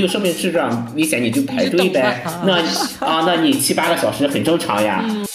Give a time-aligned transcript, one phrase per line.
[0.00, 2.24] 没有生命质量危险，你就排队呗。
[2.42, 2.54] 那
[3.06, 5.04] 啊，那你七八个小时很正常呀。
[5.06, 5.28] 嗯、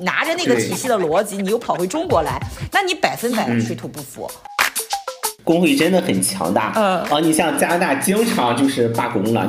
[0.00, 2.40] 拿着那个体系的逻辑，你又跑回中国来，
[2.72, 4.30] 那你百分百的水土不服。
[5.42, 6.72] 工会真的很强大。
[6.74, 9.46] 嗯啊，你像加拿大经常就是罢工了。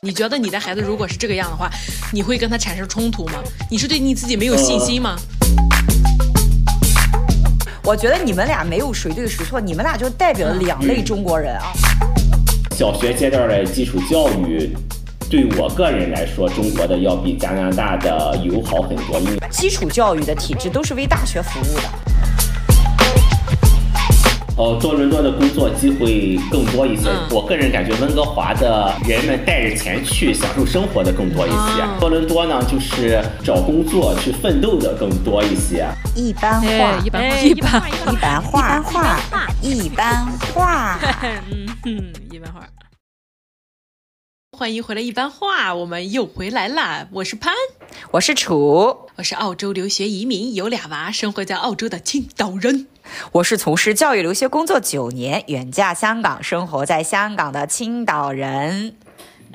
[0.00, 1.70] 你你觉得你的孩子如果是这个样的话，
[2.14, 3.42] 你会跟他产生冲突吗？
[3.70, 5.18] 你是对你自己没有信心吗？
[7.86, 11.70] 我觉得你们俩没有谁对谁错，你们俩就代表了两类中国人啊。
[12.70, 14.74] 小学阶段的基础教育，
[15.28, 19.20] 对我个人来说，中国的要比加拿大的友好很多。
[19.20, 22.13] 因为基础教育的体制都是为大学服务的。
[24.56, 27.08] 哦，多伦多的工作机会更多一些。
[27.08, 31.82] 嗯、我个人感觉温哥华的人们带着钱去享受生活的更多一些。
[31.82, 35.84] 嗯、多伦多呢，就是找工作去奋斗的更多一些。
[36.14, 36.68] 一般化，
[37.04, 37.82] 一般化，一般
[38.12, 39.20] 一般化，
[39.60, 41.00] 一般化。
[41.50, 42.60] 嗯嗯，一般化。
[44.56, 47.08] 欢迎回来，一般化，我们又回来了。
[47.10, 47.52] 我是潘，
[48.12, 52.86] 我是楚，我是澳洲留学移民，有俩娃，生活在澳洲的青岛人。
[53.32, 58.96] 我是从事教育留学工作九年，远嫁香港，生活在香港的青岛人。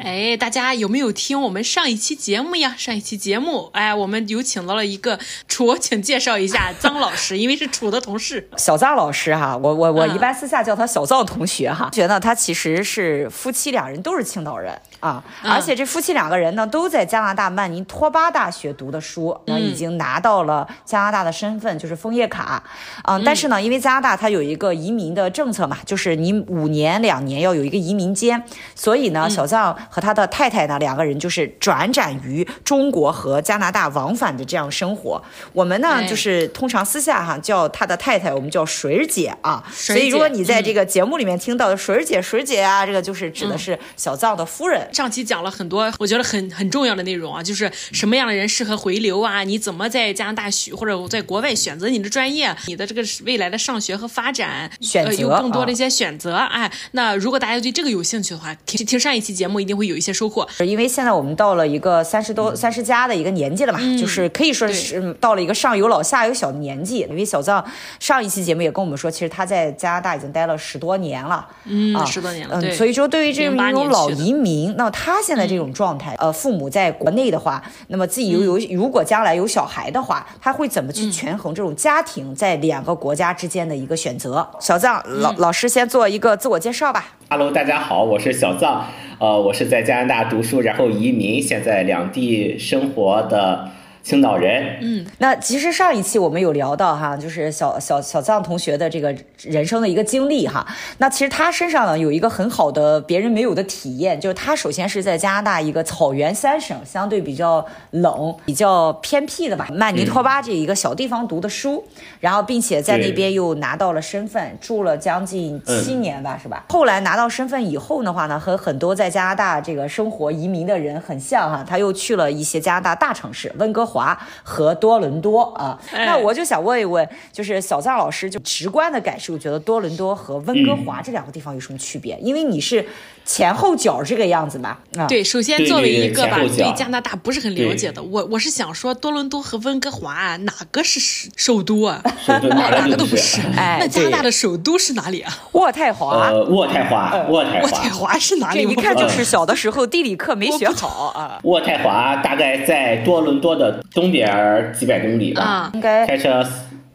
[0.01, 2.73] 哎，大家有没有听我们上一期节目呀？
[2.77, 22.61] 上一期节目，哎，我们有请到了一个楚，请介绍一下张老师，因为是楚的同事，小张老师哈，我我我一般私下叫他小张同学哈，觉得他其实是夫妻两人都是青岛人啊，而且这夫妻两个人呢都在加拿大曼尼托巴大学读的书，已经拿到了加拿大的身份，就是枫叶卡，
[23.03, 28.43] 嗯，但是呢，因为加拿大它有一个移民的政策嘛，就是你五年两年要有一个移民监，
[28.75, 29.69] 所以呢，小藏。
[29.89, 35.21] 和他的太太呢，两个人就是转展于中国和加拿大往返的这样生活。
[35.53, 39.63] 我们呢，就是通常私下哈叫他的太太，我们叫水儿姐啊。
[39.71, 44.88] 所以如果你在这个节目里面听到的水儿姐、水儿姐啊，这个就是指的是小藏的夫人。
[44.93, 49.43] 上期讲了很多，我觉得很很重要的内容啊，就是什么样的人适合回流啊？
[49.43, 52.55] 你怎么在加拿大学或者在国外选择你的专业？
[52.67, 56.35] 你的这个未来的上学和发展选择有更多的一些选择。
[56.35, 59.79] 哎，那如果大家对这个有兴趣的话，听听上一期节目一定。
[59.79, 66.97] 会有一些收获，因为现在我们到了一个三十多、三十加的一个年纪了嘛，嗯、就是可以说是到了一个上有老下有小的年纪。
[67.09, 67.63] 因为小藏
[67.97, 72.59] 上一期节目也跟我们说，其实他在加拿大已经待了十多年了，嗯，啊、十多年了。
[72.61, 84.49] 嗯，所以说对于这种老移民，那他现在这种状态，呃，父母在国内的话，那么自己又有如果将来有小孩的话，他会怎么去权衡这种家庭在两个国家之间的一个选择？
[84.61, 87.09] 小藏老老师先做一个自我介绍吧。
[87.29, 88.85] Hello，大家好，我是小藏。
[89.19, 93.71] 呃，我是在加拿大读书，然后移民，现在两地生活的。
[94.09, 100.65] 青岛人，嗯，那其实上一期我们有聊到哈，就是小小小藏同学的这个人生的一个经历哈。
[100.97, 116.65] 那其实他身上呢有一个很好的别人没有的体验，就是他首先是在加拿大一个草原三省，相对比较冷、比较偏僻的吧，曼尼托巴这一个小地方读的书，嗯、然后并且在那边又拿到了身份，住了将近七年吧，嗯、是吧？
[116.69, 123.98] 后来拿到身份以后的话呢，和很多在加拿大这个生活移民的人很像哈，他又去了一些加拿大大城市，温哥华
[124.43, 132.17] 和多伦多啊，那我就想问一问，就是小藏老师就直观的感受，觉得多伦多和温哥华这两个地方有什么区别？
[132.21, 132.85] 因为你是
[133.25, 134.77] 前后脚这个样子嘛。
[134.97, 142.01] 啊，对，首先作为一个吧，对加拿大不是很了解的，我我是想说，多伦多和温哥华哪个是首都啊？
[142.27, 143.41] 哪个都不是。
[143.55, 145.31] 哎，那加拿大的首都是哪里啊？
[145.53, 146.29] 渥太华。
[146.31, 147.67] 渥太华，渥太华。
[147.67, 148.65] 渥太华是哪里？
[148.65, 151.39] 这一看就是小的时候地理课没学好啊。
[151.43, 156.45] 渥太华大概在多伦多的东边几百公里吧，应该开车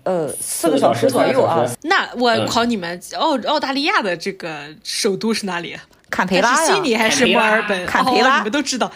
[0.04, 1.64] 呃四个小时左右啊。
[1.82, 5.76] 那我考你们，澳澳大利亚的这个首都是哪里？
[6.14, 7.84] 坎培拉，悉尼还是墨尔本？
[7.86, 8.88] 坎培拉，你们都知道。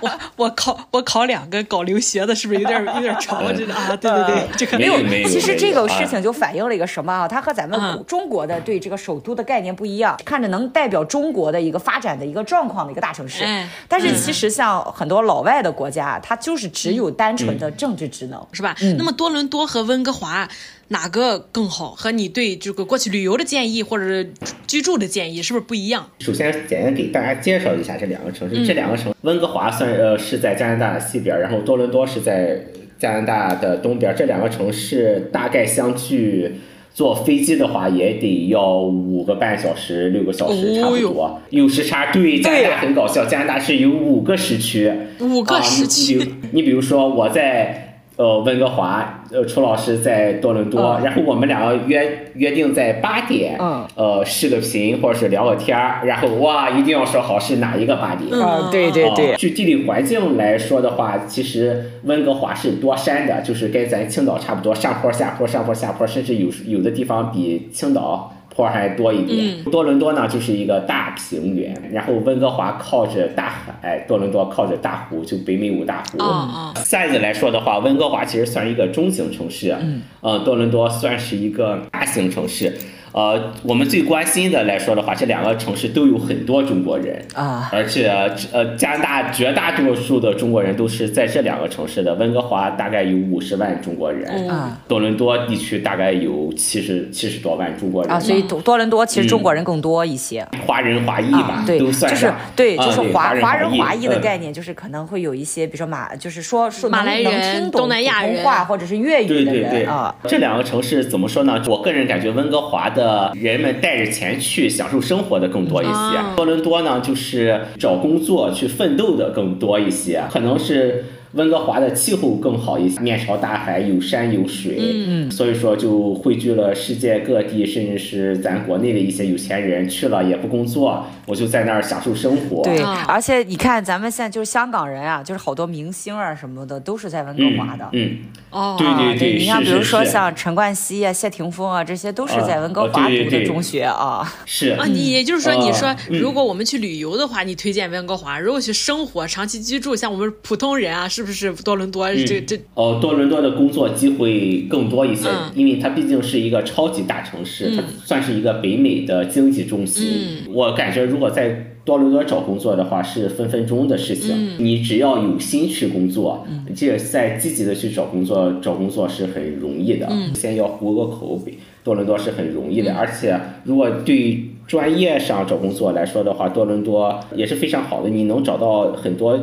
[0.00, 3.40] 我我考我考两个搞留学的，是不是有点有点潮？
[3.52, 5.28] 真的啊，对对对，这个没有没有。
[5.28, 7.28] 其实这个事情就反映了一个什么啊？
[7.28, 13.44] 它和咱们中国的对这个首都的概念不一样，看着能代表中国的一个发展的一个状况的一个大城市，
[13.86, 18.74] 但是其实像很多老外的国家，它就是只有单纯的政治职能，是吧？
[18.98, 20.48] 那么多伦多和温哥华。
[20.92, 21.92] 哪个更好？
[21.92, 24.28] 和你对这个过去旅游的建议或者
[24.66, 26.06] 居住的建议是不是不一样？
[26.20, 28.56] 首先，简单给大家介绍一下这两个城市。
[28.56, 32.60] 嗯、这两个城，温哥华算呃是在加拿大的西边，然后多伦多是在
[32.98, 34.14] 加拿大的东边。
[34.14, 36.56] 这两个城市大概相距，
[36.92, 41.24] 坐飞机的话也得要五个半小时、六个小时差不多。
[41.24, 44.92] 哦、有时差，对，加拿大很搞笑，加拿大是有五个时区。
[45.20, 46.20] 五个时区。
[46.50, 47.88] 你比如说我在。
[48.16, 58.30] 呃，温哥华，呃，楚老师在多伦多，嗯、然后我们两个约约定在八点，嗯，呃，视个频或者是聊个天儿，然后哇，一定要说好是哪一个八点。
[58.30, 59.34] 嗯，对对对。
[59.36, 68.32] 据地理环境来说的话，其实温哥华是多山的，就是跟咱青岛差不多，上坡下坡，上坡下坡，甚至有有的地方比青岛。
[68.54, 76.18] 坡还多一点，嗯、多伦多呢就是一个大平原，然后温哥华靠着大海，多伦多靠着大湖，就北美五大湖。
[76.18, 82.76] 哦、size 来说的话，温哥华其实算是一个中型城市，嗯，呃，多伦多算是一个大型城市。
[83.12, 88.08] 呃，我们最关心的来说的话，这两个城市都有很多中国人啊，而且
[88.52, 92.14] 呃，加拿大绝大多数的中国人都是在这两个城市的。
[92.14, 108.42] 温哥华大概有五十万中国人，啊，多伦多地区大概有七十七十多万中国人啊，所以多多伦多其实中国人更多一些，嗯、华人华裔吧，啊、对，都算就是对，就是华华人华裔的概念，就是可能会有一些，比如说马，就是说说马来人、能听懂东南亚人。
[108.42, 109.84] 话或者是粤语的人对对对。
[109.84, 110.12] 啊。
[110.26, 111.62] 这两个城市怎么说呢？
[111.68, 113.01] 我个人感觉温哥华的
[113.34, 113.72] 人们。
[113.82, 121.04] 带着钱去享受生活的更多一些，多伦多呢就是找工作去奋斗的更多一些，可能是。
[121.32, 132.62] 温哥华的气候更好一些，面朝大海，有山有水，嗯，所以说就汇聚了世界各地，甚至是咱国内的一些有钱人去了也不工作，我就在那儿享受生活。
[132.62, 137.88] 对，而且你看咱们现在就是香港人啊，就是好多明星啊什么的都是在温哥华的。
[137.92, 138.18] 嗯，
[138.50, 144.30] 哦，对对对，你像比如说像陈冠希啊、谢霆锋啊，这些都是在温哥华读的中学啊。
[144.44, 151.21] 是啊，你也就是说，你说如果我们去旅游的话，你推荐温哥华；如果去生活、长期居住，像我们普通人啊，是。
[151.30, 152.10] 是不是多伦多？
[152.14, 160.38] 这这哦，多伦多的工作机会更多一些，因为它毕竟是一个超级大城市，它算是一个北美的经济中心。
[160.52, 164.56] 我感觉如果在多伦多找工作的话，是分分钟的事情。
[164.58, 170.08] 你只要有心去工作，这在积极的去找工作，找工作是很容易的。
[170.34, 171.40] 先要糊个口，
[171.82, 172.94] 多伦多是很容易的。
[172.94, 179.38] 而且如果对专业上找工作来说的话，多伦多也是非常好的，你能找到很多。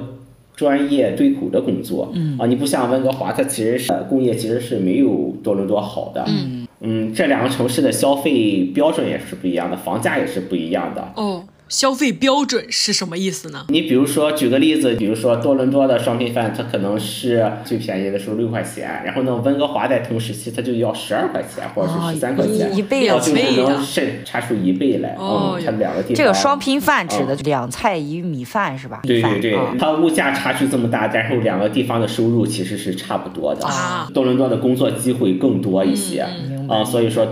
[0.60, 11.14] 专业对口的工作，嗯啊，你不像温哥华，它其实是工业其实是没有多伦多好的，嗯嗯，这两个城市的消费标准也是不一样的，房价也是不一样的。
[11.16, 11.42] 哦。
[11.69, 13.66] 消费标准是什么意思呢？
[13.69, 25.16] 你比如说举个例子，比如说多伦多的双拼饭，它可能是最便宜的时候六块钱，然后呢，温哥华在同时期它就要十二块钱或者是十三块钱，哦、一倍啊，就能甚差出一倍来。
[25.19, 26.16] 哦、嗯，它两个地方。
[26.16, 29.01] 这个双拼饭指的两菜一米饭是吧？
[29.04, 33.63] 对对对，哦、它物价差距这么大，然后两个地方的收入其实是差不多的。
[33.68, 37.25] 啊，多伦多的工作机会更多一些，嗯，嗯，所以说，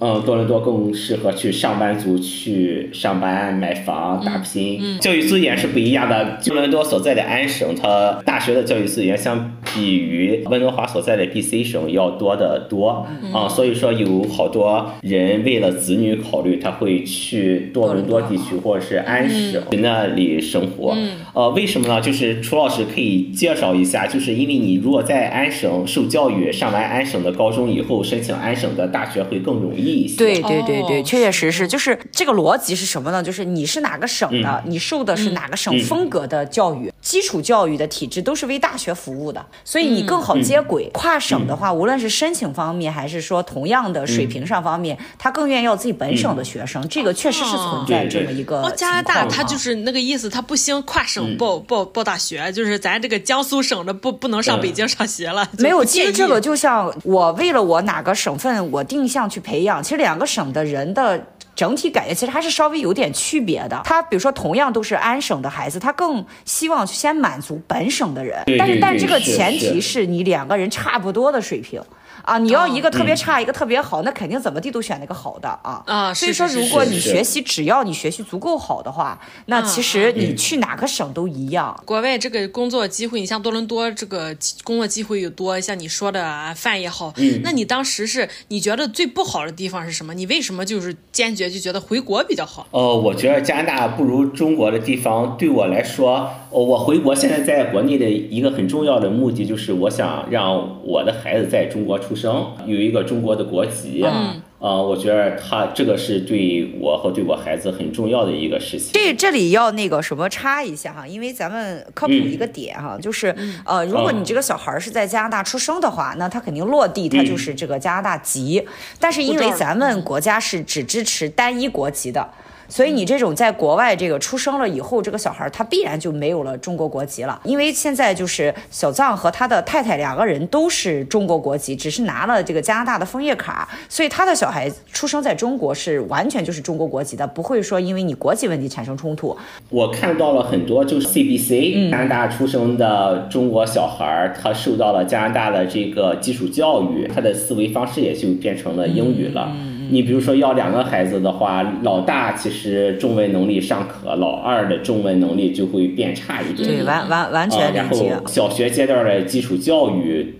[0.00, 4.78] 嗯，多伦多更适合去上班族去上班买房打拼。
[4.82, 6.38] 嗯，教育资源是不一样的。
[6.44, 13.48] 多伦多所在的安省，它大学的教育资源相比于温哥华所在的 BC 省要多得多啊。
[13.48, 20.94] 所以说，有好多人为了子女考虑，他会去多伦多地区或者是安省去那里生活。
[21.32, 22.00] 呃，为什么呢？
[22.00, 30.16] 就是楚老师可以介绍一下，就是因为你如果在安省受教育，上完安省的高中以后，申请安省的大学会更容易一些。
[30.16, 33.22] 对对对对，确确实实就是这个逻辑是什么呢？
[33.22, 34.62] 就是你是哪个省的？
[34.64, 36.92] 嗯、你受的是哪个省风格的教育？
[37.00, 40.86] 基础教育的体制都是为大学服务的，所以你更好接轨。
[40.86, 46.82] 嗯、跨省的话，无论是申请方面，还是说同样的水平上方面，他更愿意要自己本省的学生。
[46.82, 48.62] 嗯、这个确实是存在这么一个。
[48.62, 55.46] 哦，加拿大他就是那个意思，他不兴跨省报报报大学，就是咱这个江苏省的不不能上北京上学了。
[55.58, 61.26] 没有，其实这个就像我为了我哪个省份我定向去培养，其实两个省的人的。
[61.56, 63.80] 整体感觉其实还是稍微有点区别的。
[63.84, 68.42] 他比如说，同样都是安省的孩子，他更希望去先满足本省的人。
[68.58, 71.80] 但是，但这个前提是你两个人差不多的水平。
[72.24, 75.82] 啊，你要一个特别差，一个特别好，那肯定怎么地都选那个好的啊。
[75.86, 81.78] 啊，所以说，如果你学习，只要你学习足够好的话，那其实你去哪个省都一样。
[81.84, 87.12] 国外这个工作机会，你像多伦多这个工作机会又多，像你说的饭也好。
[87.16, 87.40] 嗯。
[87.44, 90.14] 那你当时是你觉得最不好的地方是什么？
[90.14, 92.66] 你为什么就是坚决就觉得回国比较好？
[92.70, 96.30] 哦，我觉得加拿大不如中国的地方，对我来说，
[96.62, 104.04] 我回国现在在国内的一个很重要的目的就是我想让我的孩子在中国出生，有一个中国的国籍。
[104.04, 108.90] 嗯，啊，我觉得他这个是对我和对我孩子很重要的一个事情。
[108.92, 113.34] 这这里要那个什么插一下哈，因为咱们科普一个点哈，就是
[113.64, 118.64] 呃，如果你这个小孩是在加拿大出生的话，那他肯定落地他就是这个加拿大籍。
[119.00, 122.30] 但是因为咱们国家是只支持单一国籍的。
[122.74, 139.36] 所以你这种在国外这个出生了以后，这个小孩他必然就没有了中国国籍了，因为现在就是小藏和他的太太两个人都是中国国籍，只是拿了这个加拿大的枫叶卡，所以他的小孩出生在中国是完全就是中国国籍的，不会说因为你国籍问题产生冲突。
[139.70, 149.52] 我看到了很多就是 CBC 加拿大出生的中国小孩，他受到了加拿大的这个基础教育，他的思维方式也就变成了英语了。
[149.54, 156.68] 嗯你比如说要两个孩子的话，老大其实中文能力尚可，老二的中文能力就会变差一点。
[156.68, 157.72] 对，完完完全。
[157.72, 160.34] 然后小学阶段的基础教育。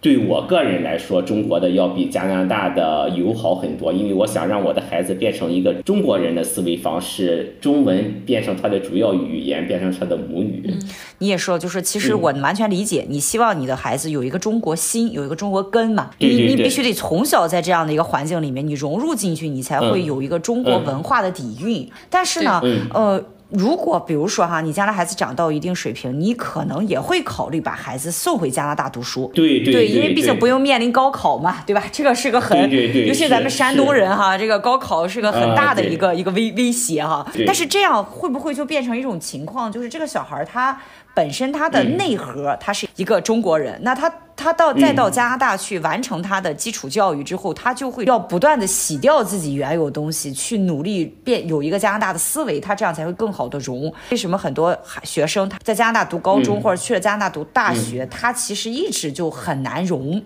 [0.00, 10.62] 对我个人来说，中国的要比加拿大的友好很多，因为我想让我的孩子变成一个中国人的思维方式，中文变成他的主要语言，变成他的母语。
[10.66, 10.78] 嗯，
[11.18, 16.10] 你也说，就是其实我完全理解，你希望你的孩子有一个中国心，有一个中国根嘛。
[16.18, 16.46] 对对对。
[16.46, 21.82] 你你必须得从小在这样的一个环境里面，你融入进去，你才会有一个中国文化的底蕴。
[21.82, 22.62] 嗯，但是呢，
[22.94, 23.22] 呃。
[23.50, 29.30] 如果比如说哈，你将来孩子长到一定水平，你可能也会考虑把孩子送回加拿大读书。
[29.34, 31.84] 对对对，因为毕竟不用面临高考嘛，对吧？
[31.90, 37.26] 这个是个很，对对对，尤其咱们山东人哈，这个高考是个很大的一个一个威威胁哈。
[37.46, 40.80] 但是这样会不会就变成一种情况，就是这个小孩他
[41.14, 44.12] 本身他的内核他是一个中国人，那他。
[44.40, 53.92] 他到再到加拿大去完成他的基础教育之后，他就会要不断的洗掉自己原有东西，去努力变有一个加拿大的思维，他这样才会更好的融。
[54.10, 60.22] 为什么很多学生他在加拿大读高中或者去了加拿大读大学，他其实一直就很难融？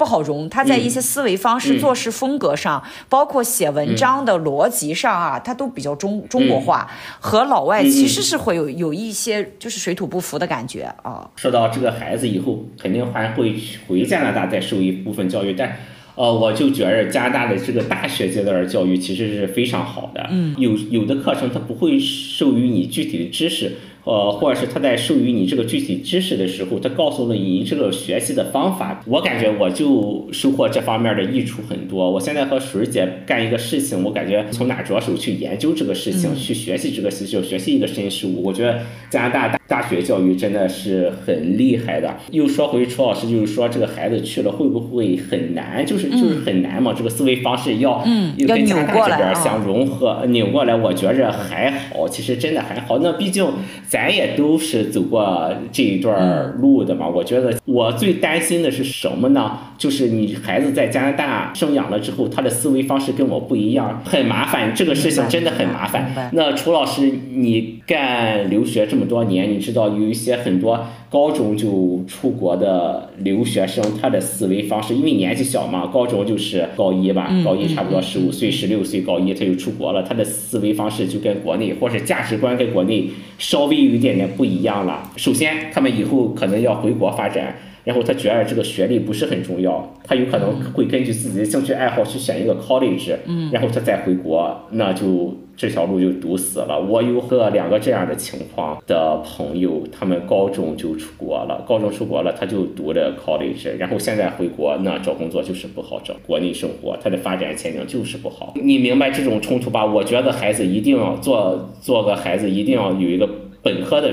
[0.00, 11.28] 不好融，他在一些思维方式、嗯、做事风格上，嗯、包括写文章的逻辑上啊，他都比较中中国化，嗯、和老外其实是会有有一些就是水土不服的感觉啊。
[11.36, 13.54] 说到这个孩子以后肯定还会
[13.86, 15.76] 回加拿大再受一部分教育，但
[16.14, 23.76] 呃，我就觉着加拿大的这个大学阶段的教育其实是非常好的，嗯，有有的课程它不会授予你具体的知识。
[24.04, 29.02] 呃，或者是他在授予你这个具体知识的时候，他告诉了你这个学习的方法。
[29.06, 32.10] 我感觉我就收获这方面的益处很多。
[32.10, 38.42] 我现在和水姐干一个事情，我感觉从哪着手去研究这个事情，去学习这个事情，学习一个新事物。
[38.42, 38.80] 我觉得
[39.10, 42.16] 加拿大大大学教育真的是很厉害的。
[42.30, 45.84] 又说回楚老师，就是说这个孩子去了会不会很难？
[45.84, 52.98] 就是就是很难嘛，这个思维方式要嗯要跟加拿大这边相融合扭过来，我觉着还好，其实真的还好。
[53.00, 53.46] 那毕竟。
[53.90, 59.58] 咱也都是走过这一段路的嘛，我觉得我最担心的是什么呢？
[59.76, 64.72] 就是你孩子在加拿大生养了之后，他的思维方式跟我不一样，很麻烦。
[64.72, 66.30] 这个事情真的很麻烦。
[66.32, 83.80] 那楚老师，你干留学这么多年，你知道有一些很多高中就出国的留学生，他的思维方式，因为年纪小嘛，高中就是高一吧，高一差不多十五岁、十六岁，高一他就出国了，他的思维方式就跟国内或者价值观跟国内稍微。
[83.80, 85.10] 有一点点不一样了。
[85.16, 93.14] 首先，他们以后可能要回国发展，然后他觉得这个学历不是很重要，他有可能会根据自己的兴趣爱好去选一个 college，
[93.52, 96.78] 然后他再回国，那就这条路就堵死了。
[96.78, 108.52] 我有个两个这样的情况的朋友，他们高中就出国了，高中出国了，他就读了 college，然后现在回国，那找工作就是不好找，国内生活他的发展前景就是不好。
[108.56, 109.84] 你明白这种冲突吧？
[109.84, 113.28] 我觉得孩子一定要做做个孩子，一定要有一个。
[113.62, 114.10] 本科的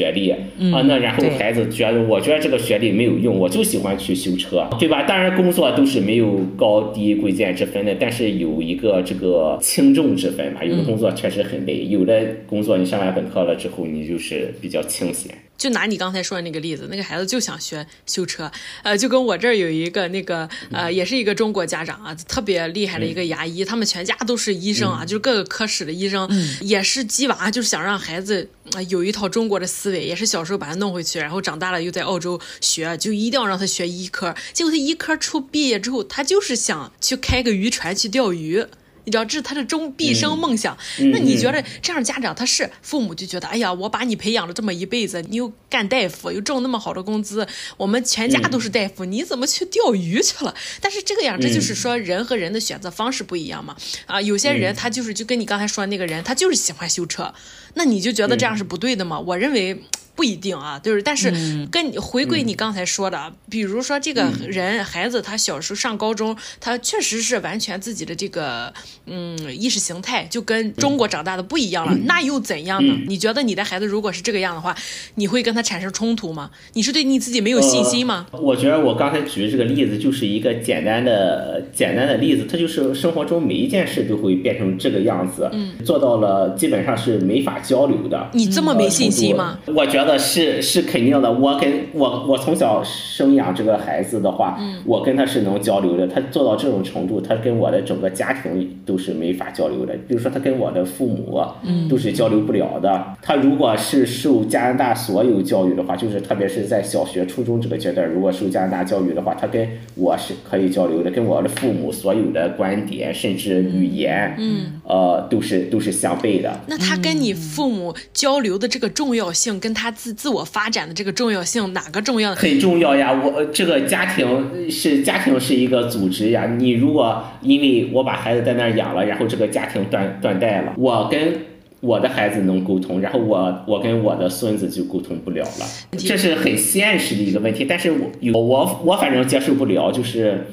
[0.00, 5.02] 学历啊，那然后孩子觉得，我觉得这个学历没有用，我就喜欢去修车，对吧？
[5.02, 10.64] 当然工作都是没有高低贵贱之分的，但是有一个这个轻重之分吧。
[10.64, 15.34] 有的工作确实很累，有的工作你上完本科了之后，你就是比较清闲。
[15.60, 18.50] 就拿你刚才说的那个例子，那个孩子就想学修车，
[18.82, 26.26] 呃，就跟我这儿有一个那个呃，也是一个中国家长啊，特别厉害的一个牙医，他们全家都是医生啊，就是各个科室的医生，
[26.62, 28.48] 也是鸡娃，就是想让孩子
[28.88, 38.64] 有一套中国的思维，也是小时候把他弄回去，然后长大了又在澳洲学，就一定要让他学医科，结果他医科出毕业之后，他就是想去开个渔船去钓鱼。
[39.04, 50.54] 你知道这是他的终毕生梦想，嗯、那你觉得这样家长他是父母就觉得，哎呀，我把你培养了这么一辈子，你又干大夫，又挣那么好的工资，我们全家都是大夫，你怎么去钓鱼去了？
[50.80, 53.76] 但是这个样，这就是说人和人的选择方式不一样嘛。
[54.06, 57.32] 啊，有些人他就是就跟你刚才说的那个人，他就是喜欢修车，
[57.74, 59.18] 那你就觉得这样是不对的吗？
[59.20, 59.82] 我认为。
[60.20, 61.32] 不一定啊，就是但是
[61.72, 68.70] 跟你回归你刚才说的，嗯、比如说这个人、嗯、孩子他小时候上高中，他确实是完全自己的这个
[69.06, 72.92] 嗯意识形态就跟中国长大的不一样了，嗯、那又怎样呢？
[72.94, 74.76] 嗯、你觉得你的孩子如果是这个样的话，
[75.14, 76.50] 你会跟他产生冲突吗？
[76.74, 78.26] 你是对你自己没有信心吗？
[78.32, 88.28] 呃、我觉得我刚才举的这个例子就是一个简单的简单的例子，他就是生活中每一件事都会变成这个样子，嗯，做到了基本上是没法交流的。
[88.34, 89.58] 你这么没信心吗？
[89.64, 91.30] 呃、我觉得是是肯定的。
[91.32, 96.06] 我跟我我从小生养这个孩子的话，嗯，我跟他是能交流的。
[96.06, 99.94] 他做到这种程度，他跟我的整个家庭都是没法交流的。
[100.08, 102.90] 比如说，他跟我的父母，嗯，都是交流不了的。
[102.90, 116.60] 嗯、他如果是受加拿大所有教育的话，就是特别是在小学、初中这个阶段，如果受加拿大教育的话，他跟我是可以交流的，跟我的父母所有的观点，甚至语言，嗯，呃，都是都是相悖的。
[116.66, 122.34] 那他跟你父母交流的这个重要性，跟他自自我发展的这个重要性，哪个重要？
[122.34, 123.12] 很重要呀！
[123.12, 126.44] 我这个家庭是家庭是一个组织呀。
[126.58, 131.34] 你如果因为我把孩子在那儿养了，然后这个家庭断断代了，我跟
[131.80, 135.66] 我的孩子能沟通，然后我我跟我的孙子就沟通不了了，
[135.96, 137.64] 这是很现实的一个问题。
[137.64, 140.46] 但是我我我反正接受不了，就是。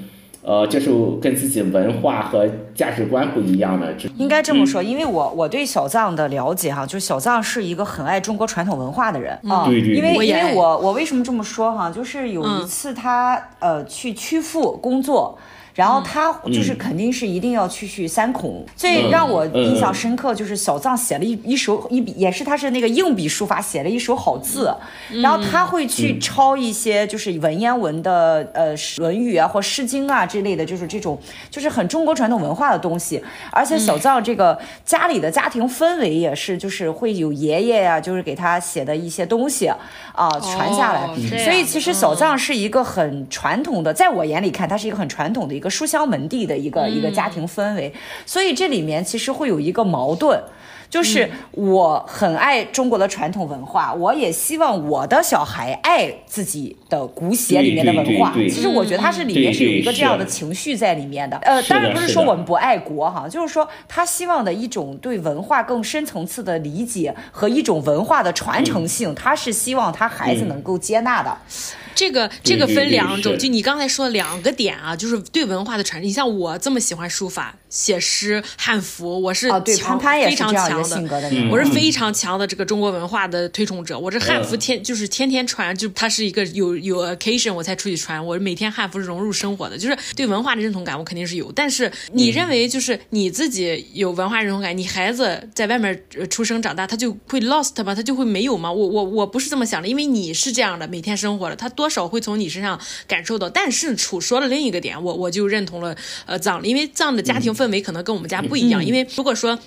[0.48, 0.90] 呃，就是
[1.22, 15.38] 跟自己文化和价值观不一样的，应该这么说，因为我我对小藏的了解哈，就是小藏是一个很爱中国传统文化的人啊，对对，因为因为我我为什么这么说哈，就是有一次他呃去曲阜工作。
[15.78, 24.74] 然后他就是肯定是一定要去去三孔，最让我印象深刻就是小藏写了一一手一笔，也是他是那个硬笔书法写了一手好字，
[25.22, 31.16] 然后他会去抄一些就是文言文的呃《论语》啊或《诗经》啊之类的，就是这种
[31.52, 33.24] 就是很中国传统文化的东西。
[33.52, 41.08] 而且小藏这个家里的家庭氛围也是，就是会有爷爷呀，就是给他写的一些东西啊传下来，
[41.44, 45.67] 所以其实小藏是一个很传统的，在我眼里看，他是一个很传统的一个。
[45.70, 47.94] 书香门第的一个一个家庭氛围，
[48.26, 50.40] 所以这里面其实会有一个矛盾，
[50.90, 58.34] 就是我很爱中国的传统文化，我也希望我的小孩爱自己的骨血里面的文化。
[58.34, 61.38] 其实我觉得他是里面是有一个这样的情绪在里面的。
[61.40, 71.38] 呃，当然不是说我们不爱国哈，就是说他希望的一种对文化更深层次的理解和一种文化的传承性，他是希望他孩子能够接纳的。
[71.98, 76.08] 这个这个分两种，就你刚才说的两个点啊，就是对文化的传承。
[76.08, 83.98] 你像我这么喜欢书法、写诗、汉服，我是强非常强的，我是非常强的这个中国文化的推崇者。
[83.98, 88.24] 我这汉服天就是天天穿，就它是一个有有 occasion 我才出去穿。
[88.24, 91.52] 我每天汉服是融入生活的，就是对文化的认同感我肯定是有。
[91.52, 96.00] 但是你认为就是你自己有文化认同感，你孩子在外面
[96.30, 97.96] 出生长大，他就会 lost 吗？
[97.96, 98.72] 他就会没有吗？
[98.72, 101.88] 我我我不是这么想的，因为你是这样的，每天生活的，他多。
[101.88, 102.78] 多少会从你身上
[103.08, 109.58] 感受到，但是楚说了另一个点，我我就认同了，呃，藏，因为藏的家庭氛围可能跟我们家不一样，因为如果说。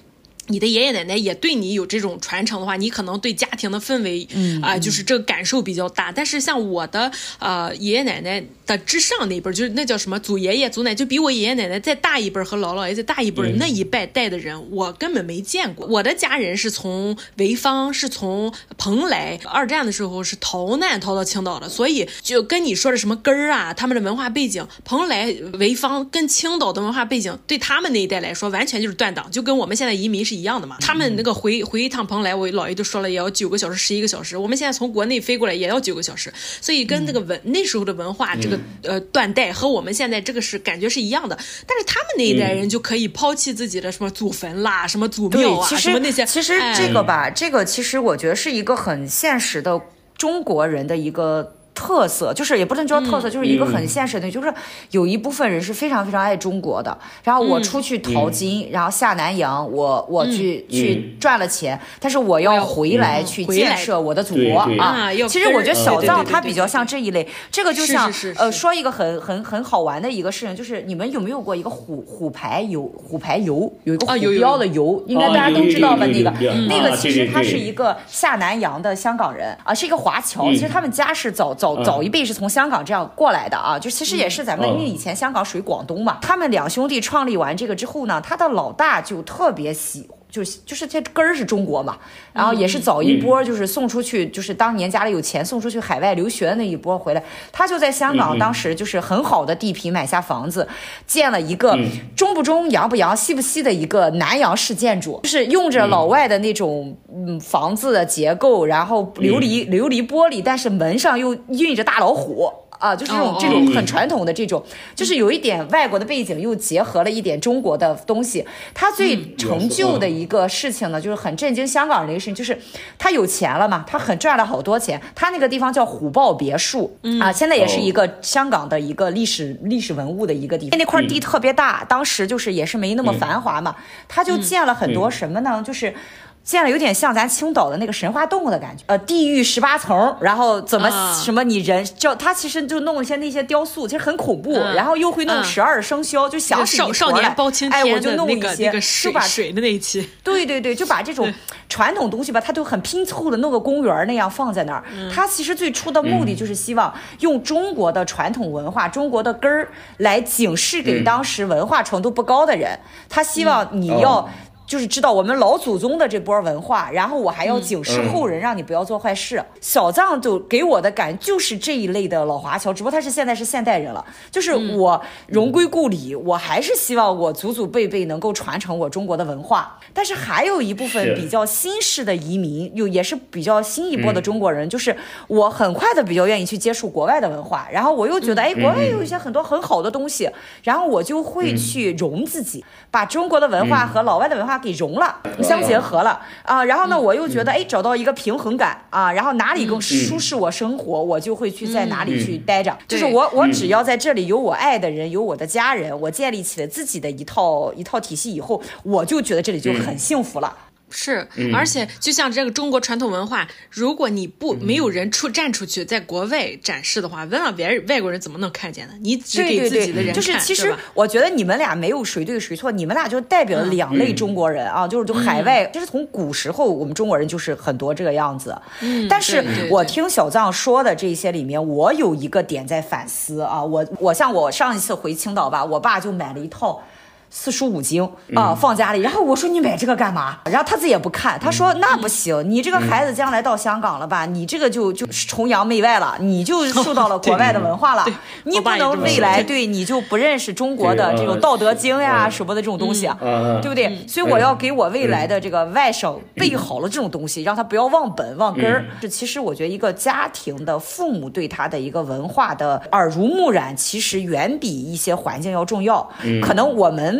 [0.46, 4.26] 你的爷爷奶奶也对你有这种传承的话，你可能对家庭的氛围
[4.60, 6.10] 啊、呃，就是这个感受比较大。
[6.10, 8.42] 但是像我的呃爷爷奶奶
[8.76, 15.86] 的之上那一辈，就是那叫什么祖爷爷祖奶，就比我爷爷奶奶再大一辈和姥姥爷再大一辈那一辈带的人，我根本没见过。
[15.86, 30.40] 我的家人是从潍坊，是从蓬莱，二战的时候是逃难逃到青岛的，所以就跟你说的什么根儿啊，他们的文化背景，蓬莱、潍坊跟青岛的文化背景，对他们那一代来说完全就是断档，就跟我们现在移民是。
[30.40, 34.38] 一样的嘛，他们那个回回一趟蓬莱，我姥爷就说了，也要九个小时、十一个小时。
[34.38, 41.36] 我们现在从国内飞过来也要九个小时，所以跟那个文、嗯、那时候的文化这个呃断代和我们现在这个是感觉是一样的。
[41.66, 46.24] 但是他们那一代人就可以抛弃自己的什么祖坟啦、什么祖庙啊、什么那些。
[46.26, 49.80] 其实这个吧，这个其实我觉得是一个很现实的
[50.16, 51.56] 中国人的一个。
[51.74, 54.52] 特色就是也不能叫特色，就是一个很现实的，就是
[54.90, 56.96] 有一部分人是非常非常爱中国的。
[57.24, 64.58] 然后我出去淘金，然后下南洋，我我去去赚了钱，但是我要回来去建设我的祖国。
[64.78, 65.08] 啊。
[65.28, 76.06] 其实我觉得小藏他比较像这一类，这个就像呃说一个很很很好玩的一个事情，就是你们有没有过一个虎虎牌游虎牌游，有一个虎标的游，应该大家都知道吧？
[76.06, 76.30] 那个
[76.68, 81.76] 那个其实他是一个下南洋的香港人啊，是一个华侨，其实他们家是早早。
[81.84, 86.18] 早一辈是从香港这样过来的啊，就其实也是咱们，因为以前香港属于广东嘛。
[86.22, 91.98] 他们两兄弟创立完这个之后呢，他的老大就特别喜就是就是这根儿是中国嘛，
[92.32, 100.66] 然后也是早一波就是送出去，就是当年家里有钱送出去海外留学的那一波回来，他就在香港当时就是很好的地皮买下房子，
[101.06, 101.78] 建了一个
[102.14, 112.50] 中不中洋不洋西不西的一个南洋式建筑，就是用着老外的那种嗯房子的结构，然后琉璃琉璃玻璃，但是门上又印着大老虎。
[112.80, 114.64] 啊，就是这种这种很传统的这种，
[114.96, 118.44] 就是有一点外国的背景，又结合了一点中国的东西。
[118.74, 122.58] 他最成就的一个事情呢，就是很震惊香港人的一个事情，就是
[122.98, 125.00] 他有钱了嘛，他很赚了好多钱。
[125.14, 130.78] 他那个地方叫虎豹别墅啊，现在也是一个香港的一个历史历史文物的一个地方。
[130.78, 133.76] 那块地特别大，当时就是也是没那么繁华嘛，
[134.08, 135.62] 他就建了很多什么呢？
[135.62, 135.94] 就是。
[136.42, 151.32] 建了有点像咱青岛的那个神话动物的感觉，呃，地狱十八层，然后怎么、啊、什么你人叫他其实就弄一些那些雕塑，其实很恐怖，嗯、然后又会弄十二生肖，嗯、就想起少少年包青天哎，我就弄一些，那个水就把水的那一期，对对对，就把这种
[151.68, 154.82] 传统东西吧，他都很拼凑的弄个公园那样放在那儿。
[154.92, 164.28] 嗯、他其实最初的目的就是希望用中国的传统文化、嗯、中国的根儿来警示给当时文化程度不高的人，嗯、他希望你要。
[164.70, 169.36] 哦就是知道我们老祖宗的这波文化，然后我还要警示后人，让你不要做坏事。
[169.38, 174.04] 嗯嗯、小藏就给我的感就是这一类的老华侨，只不过他是现在是现代人了。
[174.30, 179.76] 就是我荣归故里，嗯、我还是希望我祖祖辈辈能够传承我中国的文化。
[179.92, 190.30] 但是还有一部分比较新式的移民，又也是比较新一波的中国人，嗯、就是我很快的比较愿意去接触国外的文化，然后我又觉得哎，国外有一些很多很好的东西，
[190.62, 194.59] 然后我就会去融自己，把中国的文化和老外的文化。
[194.60, 202.76] 给融了，相结合了啊，然后呢，我又觉得哎，找到一个平衡感啊，然后哪里更舒适我生活，我就会去在哪里去待着。
[202.86, 210.54] 就是我，我只要在这里有我爱的人，有我的家人，我建立起了自己的一套一套体系以后，我就觉得这里就很幸福了。
[210.90, 218.94] 是，而且就像这个中国传统文化，如果你不没有人出站出去，在国外展示的话，问问别人外国人怎么能看见呢？
[219.00, 228.56] 你只给自己的人看，就是其实我觉得你们俩没有谁对谁错，你们俩就代表了两类中国人啊，就是就海外，就是从古时候我们中国人就是很多这个样子。
[228.80, 236.82] 嗯，但是我听小藏说的这些里面，我有一个点在反思啊，我我像我上一次回青岛吧，我爸就买了一套。
[237.30, 238.02] 四书五经
[238.34, 239.00] 啊，放家里。
[239.00, 240.38] 然后我说，你买这个干嘛？
[240.44, 244.26] 然后他自己也不看，他说那不行，你这个孩子将来到香港了吧？
[244.26, 248.04] 你这个就就崇洋媚外了， 你就受到了国外的文化了。
[248.44, 253.16] 你不能未来对你就不认识中国的这种道德经呀什么的这种东西啊，
[253.62, 254.04] 对不对？
[254.08, 258.84] 所以我要给我未来的这个外甥备好了这种东西，让他不要忘本忘根儿。
[259.00, 266.10] 这其实我觉得一个家庭的父母对他的一个文化的耳濡目染，其实远比一些环境要重要。
[266.42, 267.19] 可能我们。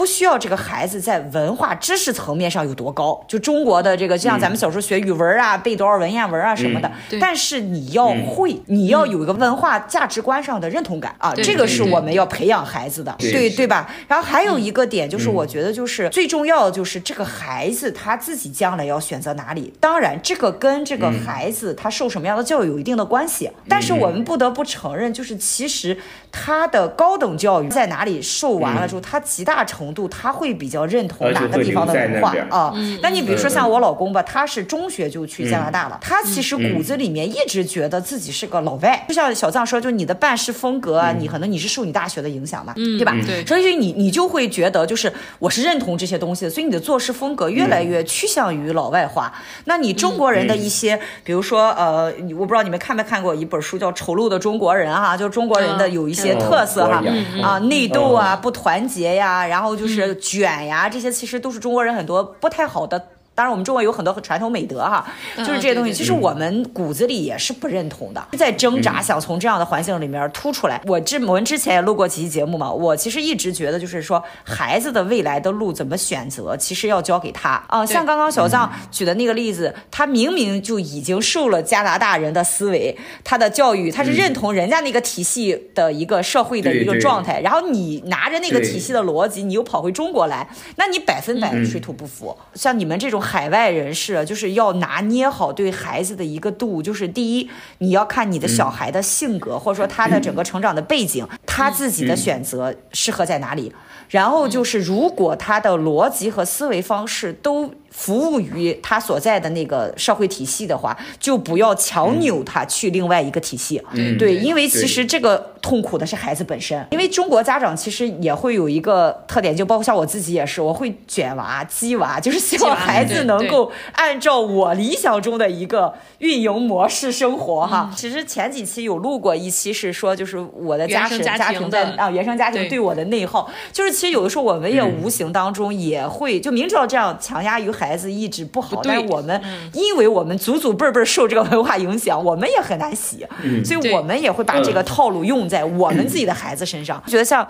[0.00, 6.90] 不需要这个孩子在文化知识层面上有多高，就中国的这个，就像咱们小时候学语文啊，背多少文言文啊什么的。
[7.20, 13.94] 但是你要会，你要有一个文化价值观上的认同感啊，这个是我们要培养孩子的，对对吧？
[14.08, 19.70] 然后还有一个点就是，我觉得就是最重要的就是这个孩子他自己将来要选择哪里。
[19.78, 23.50] 当然，这个跟这个孩子他受什么样的教育有一定的关系。
[23.68, 25.98] 但是我们不得不承认，就是其实
[26.32, 32.74] 他的高等教育在哪里受完了之后，他极大程度他会比较认同哪个地方的文化啊？
[33.02, 39.04] 那你比如说像我老公吧，他是中学就去加拿大了，他其实骨子里面一直觉得自己是个老外。
[39.08, 43.14] 就像小藏说，就你的办事风格啊，你可能你是受你大学的影响嘛，对吧？
[43.26, 49.32] 对，所以你你就会觉得就是我是认同这些东西的，所以你的做事风格越来越趋向于老外化。
[49.64, 57.02] 那你中国人的一些，比如说呃，我不知道你们看没看过一本书叫《丑陋的中国人》哈，就中国人的有一些特色哈，
[57.42, 60.16] 啊，内斗啊，不团结呀，然后就是。
[60.20, 63.08] 卷呀，这些其实都是中国人很多不太好的。
[63.32, 65.06] 当然，我们中国有很多传统美德哈，
[65.38, 70.78] 就是这些东西，其实我们骨子里也是不认同的，在挣扎，想从这样的环境里面突出来。
[70.86, 77.86] 我之我们之前也录过几期节目嘛，我其实一直觉得，就是说孩子的未来的路怎么选择，其实要交给他啊。
[77.86, 92.36] 像刚刚小藏举的那个例子，他明明就已经受了加拿大人的思维，他的教育，他是认同人家那个体系的一个社会的一个状态，然后你拿着那个体系的逻辑，你又跑回中国来，那你百分百水土不服。
[92.52, 93.19] 像你们这种。
[93.20, 101.70] 海外人士就是要拿捏好对孩子的一个度，就是第一，你要看你的小孩的性格，或者说他的整个成长的背景，他。
[101.80, 103.72] 自己的选择适合在哪里。
[104.10, 113.82] 然后就是，如果他的逻辑和思维方式都服务于他所在的那个社会体系的话，就不要强扭他去另外一个体系。
[113.92, 116.86] 嗯、对，因为其实这个痛苦的是孩子本身。
[116.90, 127.92] 因为中国家长其实也会有一个特点，就包括像我自己也是，我会卷娃、鸡娃，就是希望孩子能够按照我理想中的一个运营模式生活哈。
[127.96, 139.40] 其实前几期有录过一期是说，就是我的家庭家庭在啊原生家庭对我的内耗，就是其实有的时候我们也无形当中也会就明知道这样强压于孩子意志不好，但是我们
[139.72, 143.26] 因为我们祖祖辈辈受这个文化影响，我们也很难洗，
[143.64, 147.46] 所以我们也会把这个套路用在我们自己的孩子身上，觉得像。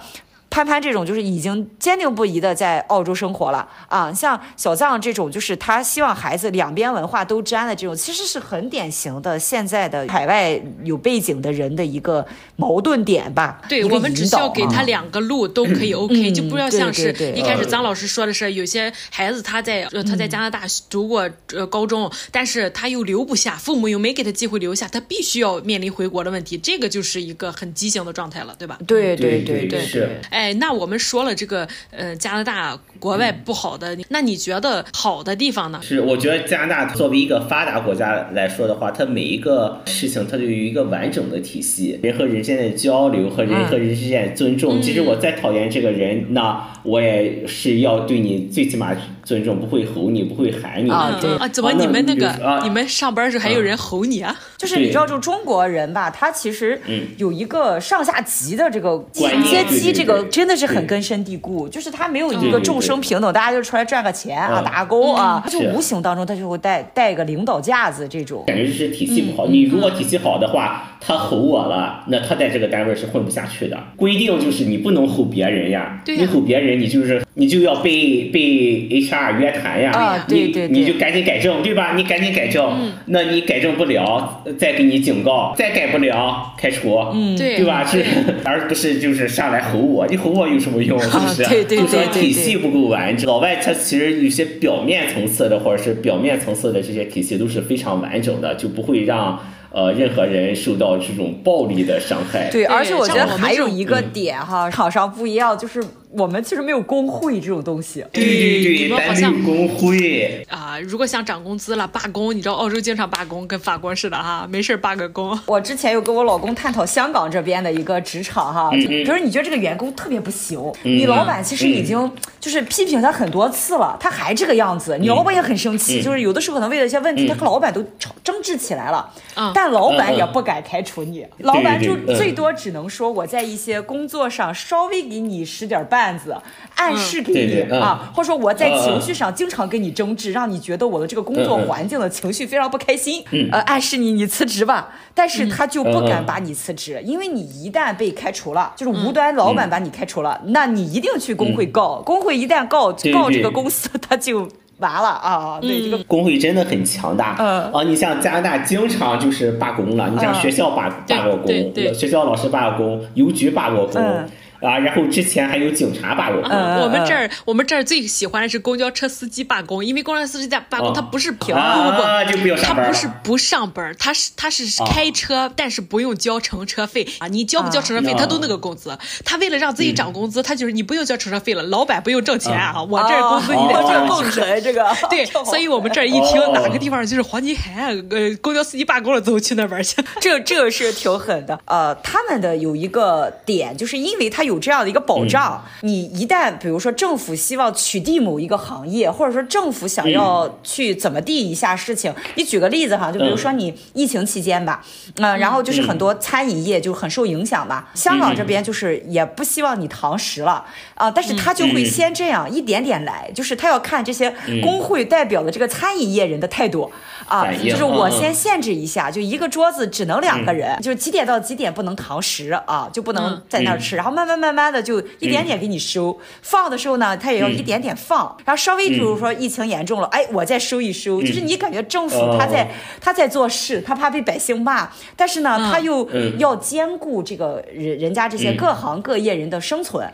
[0.51, 13.63] 潘潘这种就是已经坚定不移的在澳洲生活了啊，像小藏这种就是他希望孩子两边文化都沾的这种，其实是很典型的现在的海外有背景的人的一个矛盾点吧。
[13.69, 28.77] 对，我们只需要给他两个路都可以 OK，、嗯、就不要像是一开始张老师说的是，有些孩子他在他在加拿大读过呃高中、嗯，但是他又留不下，父母又没给他机会留下，他必须要面临回国的问题，这个就是一个很畸形的状态了，对吧？
[28.87, 30.21] 对对对对对，是。
[30.41, 35.81] 哎，那我们说了这个，呃，加拿大国外不好的，嗯，那你觉得好的地方呢？
[35.83, 44.81] 是，我觉得加拿大作为一个发达国家来说的话，它每一个事情它都有一个完整的体系，人和人之间的交流和人和人之间的尊重。
[44.81, 50.91] 即、嗯、使我再讨厌这个人，那我也是要对你最起码尊重，不会吼你，不会喊你。
[50.91, 54.35] 啊，对啊，怎么你们那个，啊、你们上班时还有人吼你啊？
[54.57, 56.81] 就是你知道，就中国人吧，他其实
[57.19, 60.71] 有一个上下级的这个阶级，这个真的是。
[60.71, 68.43] 很根深蒂固，就是他没有一个众生平等，大家就出来赚个钱啊，打个工啊，他就无形当中他就会带带个领导架子这种。
[68.49, 73.79] 感觉是体系不好，你如果体系好的话，他吼我了，那他在这个单位是混不下去的。
[73.97, 78.41] 规定就是你不能吼别人呀，你吼别人，你就是你就要被被
[78.89, 81.95] HR 约谈呀，啊，对对对，你就赶紧改正，对吧？
[81.97, 87.83] 你赶紧改正，那你改正不了，再给你警告，再改不了开除，嗯，对吧？
[87.85, 88.05] 是，
[88.45, 91.01] 而不是就是上来吼我，你吼我有什么用？
[91.01, 91.45] 是不是？
[91.49, 93.27] 对对对，就说体系不够完整。
[93.27, 99.41] 老外他其实有些表面层次的，或者是表面层次的这些体系都是非常完整的，就不会让
[99.73, 102.51] 呃任何人受到这种暴力的伤害。
[102.51, 105.83] 对，而且我觉得还有一个点哈，厂商不一样，就是。
[106.13, 110.60] 我们其实没有工会这种东西，对对对，你们好像工会啊。
[110.83, 115.39] 如果想涨工资了，罢工，你知道澳洲经常罢工，跟法国似的哈，没事罢个工。
[115.47, 136.37] 我之前有跟我老公探讨香港这边的一个职场哈，嗯、比如你觉得这个员工特别不行，嗯、你老板其实已经就是批评他很多次了，他还这个样子，你老板也很生气，嗯、就是有的时候可能为了一些问题，他和老板都吵争执起来了，嗯、但老板也不敢开除你，嗯、老板就最多只能说我在一些工作上稍微给你使点绊子。
[136.81, 143.23] 暗示给你、嗯、对对啊、嗯，或者说我在情绪上经常跟你争执、嗯，让你觉得我的这个工作环境的情绪非常不开心。
[143.33, 155.59] 嗯，呃，暗示你你辞职吧，但是他就不敢把你辞职、嗯，因为你一旦被开除了，就是无端老板把你开除了，嗯、那你一定去工会告，嗯、工会一旦告告这个公司，他就完了啊。
[155.61, 157.37] 对，这个工会真的很强大。
[157.39, 157.71] 嗯。
[157.73, 161.53] 啊，你像加拿大经常就是罢工了，你像学校罢罢过工，
[161.93, 164.01] 学校老师罢过工，邮局罢过工。
[164.01, 164.29] 嗯
[164.61, 166.43] 啊，然后之前还有警察罢工。
[166.45, 177.27] 嗯，我们这儿我们这儿最喜欢的是公交车司机罢工，因为公交车司机罢工，他不是不不不，他不是不上班，他是他是开车，但是不用交乘车费啊。
[177.27, 178.97] 你交不交乘车费，他都那个工资。
[179.25, 182.83] 他为了让自己涨工资，他就是你不用交乘车费了，老板不用挣钱啊。
[182.83, 189.97] 我这儿工资你得挣更神，这个对，所以我们这儿一听哪个地方就是黄金海岸，呃，公交司机罢工了，走去那边去。
[190.21, 191.59] 这这个是挺狠的。
[191.65, 194.50] 呃，他们的有一个点，就是因为他有。
[194.51, 204.85] 有这样的一个保障，你一旦比如说政府希望取缔某一个行业，或者说政府想要去怎么地一下事情，你举个例子哈，就比如说你疫情期间吧，
[205.17, 210.65] 嗯，然后就是很多餐饮业就很受影响吧，香港这边就是也不希望你堂食了
[211.01, 216.91] 啊，但是他就会先这样一点点来，就是他要看这些工会代表的这个餐饮业人的态度
[217.27, 224.41] 啊，就是我先限制一下，就一个桌子只能两个人，就是几点到几点不能堂食啊，就不能在那儿吃，然后慢慢。
[224.41, 236.09] 慢慢的就一点点给你收，嗯、放的时候呢，他也要一点点放，嗯、然后稍微比如说疫情严重了，嗯、哎，我再收一收，嗯、就是你感觉政府他在、嗯、他在做事，他怕被百姓骂，但是呢，嗯、他又
[236.39, 240.13] 要兼顾这个人人家这些各行各业人的生存，嗯、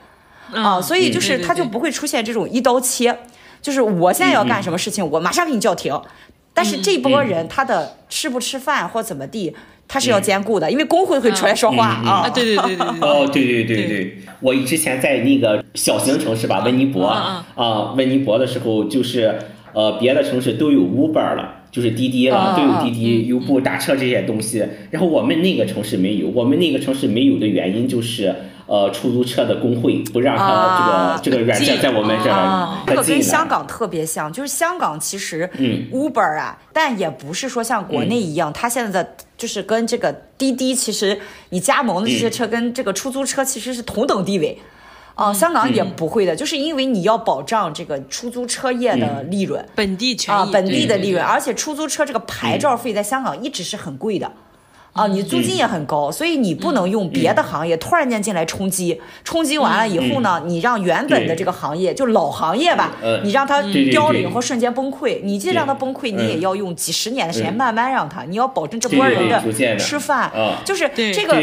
[0.53, 3.19] 啊，所以就是他就不会出现这种一刀切，嗯、
[3.63, 5.99] 就是我现在要干什么事情，嗯、我马上给你叫停，
[6.53, 9.55] 但是这波人他的吃不吃饭或怎么地。
[9.89, 12.29] 他是要兼顾的，因为工会会出来说话、嗯、啊。
[12.29, 13.09] 对对对对对。
[13.09, 19.39] 哦，对对对对，对我之前在那个小型城市吧，温尼伯啊，温尼伯的时候，就是
[19.73, 24.67] 呃，别的城市都有 Uber 了，就是滴滴了，都有滴滴、优步打车这些东西。
[24.91, 28.35] 然后我们那个城市没有，我们那个城市没有的原因就是。
[28.67, 32.83] 呃，出租车的工会不让他这个、啊、这个软件在我们这儿、啊。
[32.85, 35.49] 这个跟香港特别像，就是香港其实
[35.93, 44.59] Uber 啊，嗯、但也不是说像国内一样，它、嗯、现在的就是跟这个滴滴，其实你加盟的这些车跟这个出租车其实是同等地位。
[45.15, 45.29] 哦、嗯。
[45.29, 54.33] 呃，香港也不会的，嗯、就是因为你要保障这个出租车业的利润，嗯、本地权益啊，本地的利润，对对对，而且出租车这个牌照费在香港一直是很贵的。
[54.97, 70.31] 啊，你租金也很高，所以你不能用别的行业突然间进来冲击，冲击完了以后呢，你让原本的这个行业就老行业吧，你让它凋零或瞬间崩溃，你既让它崩溃，你也要用几十年的时间慢慢让它，你要保证这波人的吃饭，
[70.65, 71.37] 就是这个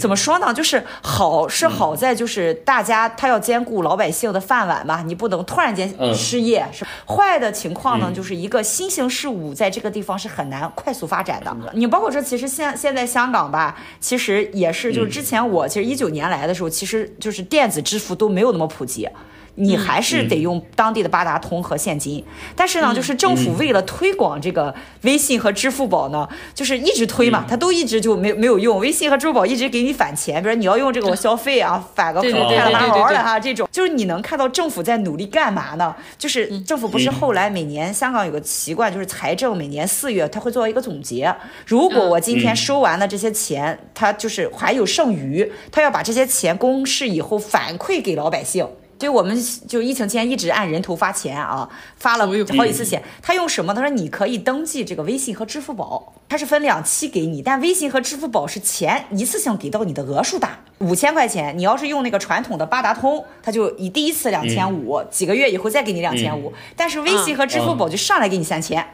[0.00, 0.54] 怎么说呢？
[0.54, 11.54] 就是好是好在就是大家他要兼顾老百姓的饭碗嘛，你不能突然间失业，是坏的情况呢，就是一个新兴事物在这个地方是很难快速发展的。
[11.74, 19.08] 你包括说其实现现在香港吧，其实也是，就是之前我其实一九年来的时候，其实就是电子支付都没有那么普及。
[19.56, 28.78] 你还是得用当地的八达通和现金，但是呢，就是政府为了推广这个微信和支付宝呢，就是一直推嘛，它都一直就没没有用。
[28.78, 33.68] 微信和支付宝一直给你返钱，比如你要用这个我消费啊，返个快了八毛的哈，这种。
[33.72, 35.94] 就是你能看到政府在努力干嘛呢？
[36.18, 41.34] 就是政府不是后来每年香港有个习惯，就是财政每年四月他会做一个总结，
[41.66, 48.66] 如果我今天收完了这些钱，他就是还有剩余，他要把这些钱公示以后反馈给老百姓。
[48.98, 49.36] 所以我们
[49.68, 53.02] 就疫情期间一直按人头发钱啊，发了好几次钱。
[53.20, 53.74] 他用什么？
[53.74, 61.56] 他说你可以登记这个微信和支付宝，他是分两期给你，但微信和支付宝是钱一次性给到你的额数大，五千块钱。
[61.58, 66.52] 你要是用那个传统的八达通，他就以第一次两千五，几个月以后再给你两千五。
[66.74, 68.86] 但是微信和支付宝就上来给你三千。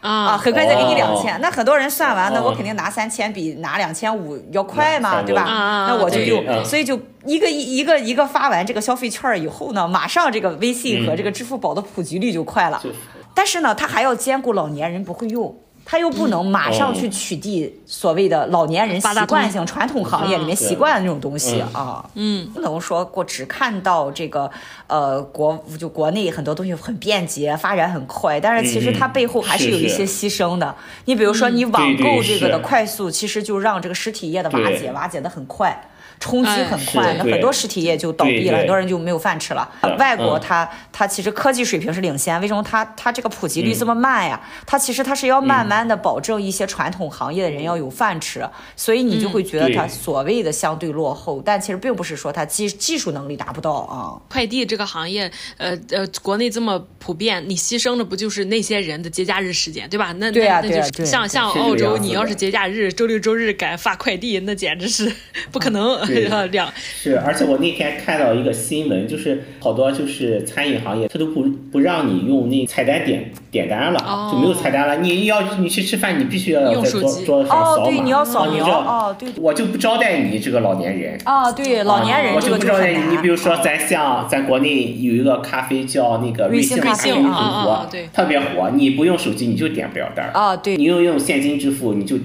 [0.00, 5.44] 啊，很快再给你两千，哦，那很多人算完，那我肯定拿三千比拿两千五要快嘛，对吧？
[5.88, 12.80] 那我就用，所以就一个一一个一个发完这个消费券以后呢，马上这个微信和这个支付宝的普及率就快了。
[12.84, 12.92] 嗯，
[13.34, 15.56] 但是呢，它还要兼顾老年人不会用。
[15.90, 24.50] 他又不能马上去取缔所谓的老年人习惯性传统行业里面习惯的那种东西啊，嗯，不能说过只看到这个
[24.86, 30.76] 呃国就国内很多东西很便捷发展很快，但是其实它背后还是有一些牺牲的。
[31.06, 35.88] 你比如说你网购这个的快速，其实就让这个实体业的瓦解瓦解的很快。
[36.20, 39.68] 冲击很快，那很多实体业就倒闭了，很多人就没有饭吃了。
[39.98, 44.40] 外国它它其实科技水平是领先，为什么它它这个普及率这么慢呀？
[44.66, 54.20] 它其实它是要慢慢的保证一些传统行业的人要有饭吃，所以你就会觉得它所谓的相对落后，但其实并不是说它技技术能力达不到啊。
[54.28, 60.12] 快递这个行业，呃呃，国内这么普遍，你牺牲的不就是那些人的节假日时间，对吧？
[60.18, 65.12] 那那那就是像像澳洲，你要是节假日周六周日敢发快递，那简直是
[65.52, 66.07] 不可能。
[66.08, 74.96] 对，是，而且我那天看到一个新闻，就是好多就是餐饮行业，他都不不让你用那菜单点点单了，哦、就没有菜单了。
[74.96, 77.82] 你要你去吃饭，你必须要在桌桌子上扫码。
[77.82, 78.66] 哦，对，你要扫描。
[78.66, 79.28] 哦，对。
[79.36, 81.18] 我就不招待你这个老年人。
[81.24, 82.98] 哦，对，老年人、嗯、我就不招待你。
[83.10, 88.70] 你比如说，咱像咱国内有一个咖啡叫那个瑞幸咖啡，很火，特别火。
[88.74, 90.30] 你不用手机，你就点不了单。
[90.32, 90.76] 啊，对。
[90.76, 92.16] 你又用现金支付，你就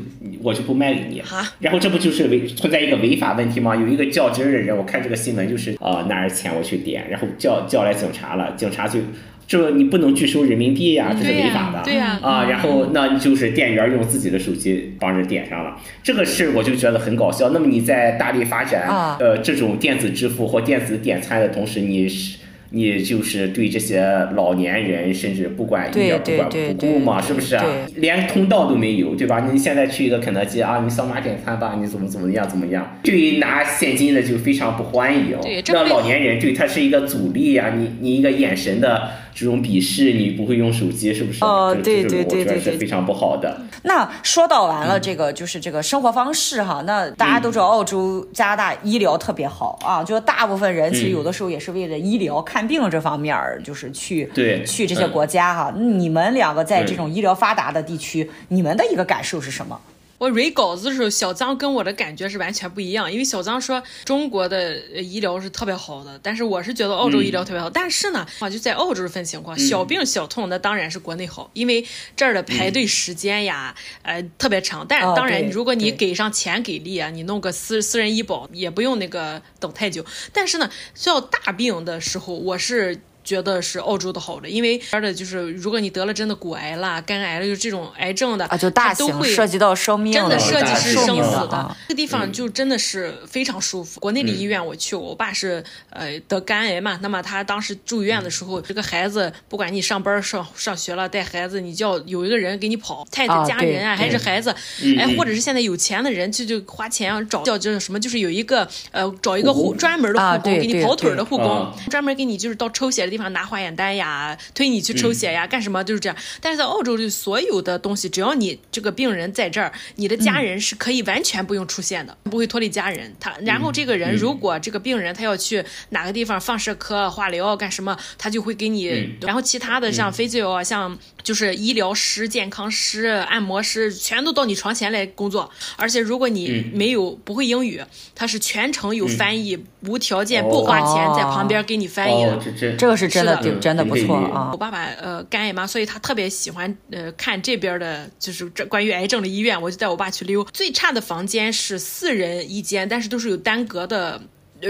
[0.44, 1.24] 我就不卖给你。
[1.60, 3.76] 然后这不就是违存在一个违法问题吗？
[3.76, 9.00] 有一个较真儿的人，我看这个新闻就是啊、呃，拿着钱我去点，然后叫叫来警察了，警察就
[9.48, 11.82] 这你不能拒收人民币呀、啊，这是违法的。
[11.84, 12.30] 对呀、啊。
[12.30, 17.50] 啊，然后那就是店员用自己的手机帮着点上了，这个事我就觉得很搞笑。
[17.50, 18.88] 那么你在大力发展
[19.20, 22.43] 呃这种电子支付或电子点餐的同时，你是。
[22.76, 24.02] 你就是对这些
[24.36, 27.64] 老年人，甚至不管一点不管不顾嘛，是不是啊？
[27.98, 29.48] 连通道都没有，对吧？
[29.52, 33.00] 你现在去一个肯德基啊，你扫码点餐吧，你怎么怎么样怎么样？
[33.04, 35.38] 对于拿现金的就非常不欢迎。
[35.68, 37.72] 那老年人对他是一个阻力啊！
[37.78, 39.10] 你你一个眼神的。
[39.34, 41.44] 这种鄙视，你不会用手机是不是？
[41.44, 43.62] 哦，对对对对对，非常不好的。
[43.84, 46.82] 那说到完了这个，就是这个生活方式哈。
[46.82, 55.74] 嗯、那大家都知道，澳洲、加拿大医疗特别好啊，就大部分人其实有的时候也是为了医疗、看病这方面儿，就是去对去这些国家哈。
[55.76, 59.80] 你们两个在这种医疗发达的地区，你们的一个感受是什么？
[60.24, 67.70] 我蕊稿子的时候，小张跟我的感觉是完全不一样，因为小张说中国的医疗是特别好的，但是我是觉得澳洲医疗特别好。
[67.70, 74.86] 嗯、但是呢，啊，就在澳洲分情况，小病小痛那当然是国内好，因为这儿的排队时间呀，呃，特别长。
[74.88, 80.06] 但当然，如果你给上钱给力啊，你弄个私私人医保也不用那个等太久。
[80.32, 83.02] 但是呢，需要大病的时候，我是。
[83.24, 91.48] 觉得是澳洲的好的，因为这儿的就是，如果你得了真的骨癌啦、肝癌了，就这种癌症的啊，就大型都会涉及到生命，真的涉及是生死的。
[91.48, 94.00] 的这个地方就真的是非常舒服。
[94.00, 104.54] 嗯、国内的医院我去过，我爸是呃得肝癌嘛，那么他当时住院的时候，嗯、这个孩子不管你上班上上学了带孩子，你就要有一个人给你跑，太太家人啊，啊还是孩子，
[104.98, 113.84] 哎，或者是现在有钱的人就就花钱找叫这什么，就是有一个呃找一个护专门的护工给你跑腿的护工，专门给你就是到抽血的地方拿化验单。
[113.96, 116.18] 呀，推你去抽血呀，干什么就是这样。
[116.42, 123.14] 但是在澳洲，就所有的东西，只要你这个病人在这儿，你的家人是可以完全不用出现的，不会拖累家人。
[123.20, 129.16] 他然后这个人如果这个病人他要去哪个地方放射科、化疗干什么，他就会给你。
[129.22, 135.52] 然后其他的像 physio 啊，像就是医疗师、健康师、按摩师，全都到你床前来工作。
[135.78, 137.80] 而且如果你没有不会英语，
[138.16, 142.40] 他是全程有翻译，无条件不花钱在旁边给你翻译的。
[142.78, 143.84] 这个是真的，真的。
[143.84, 144.50] 不错啊！
[144.52, 150.44] 我爸爸呃肝癌嘛，所以他特别喜欢呃看这边的，就是这关于癌症的医院，我就带我爸去溜。
[150.54, 154.22] 最差的房间是四人一间，但是都是有单隔的。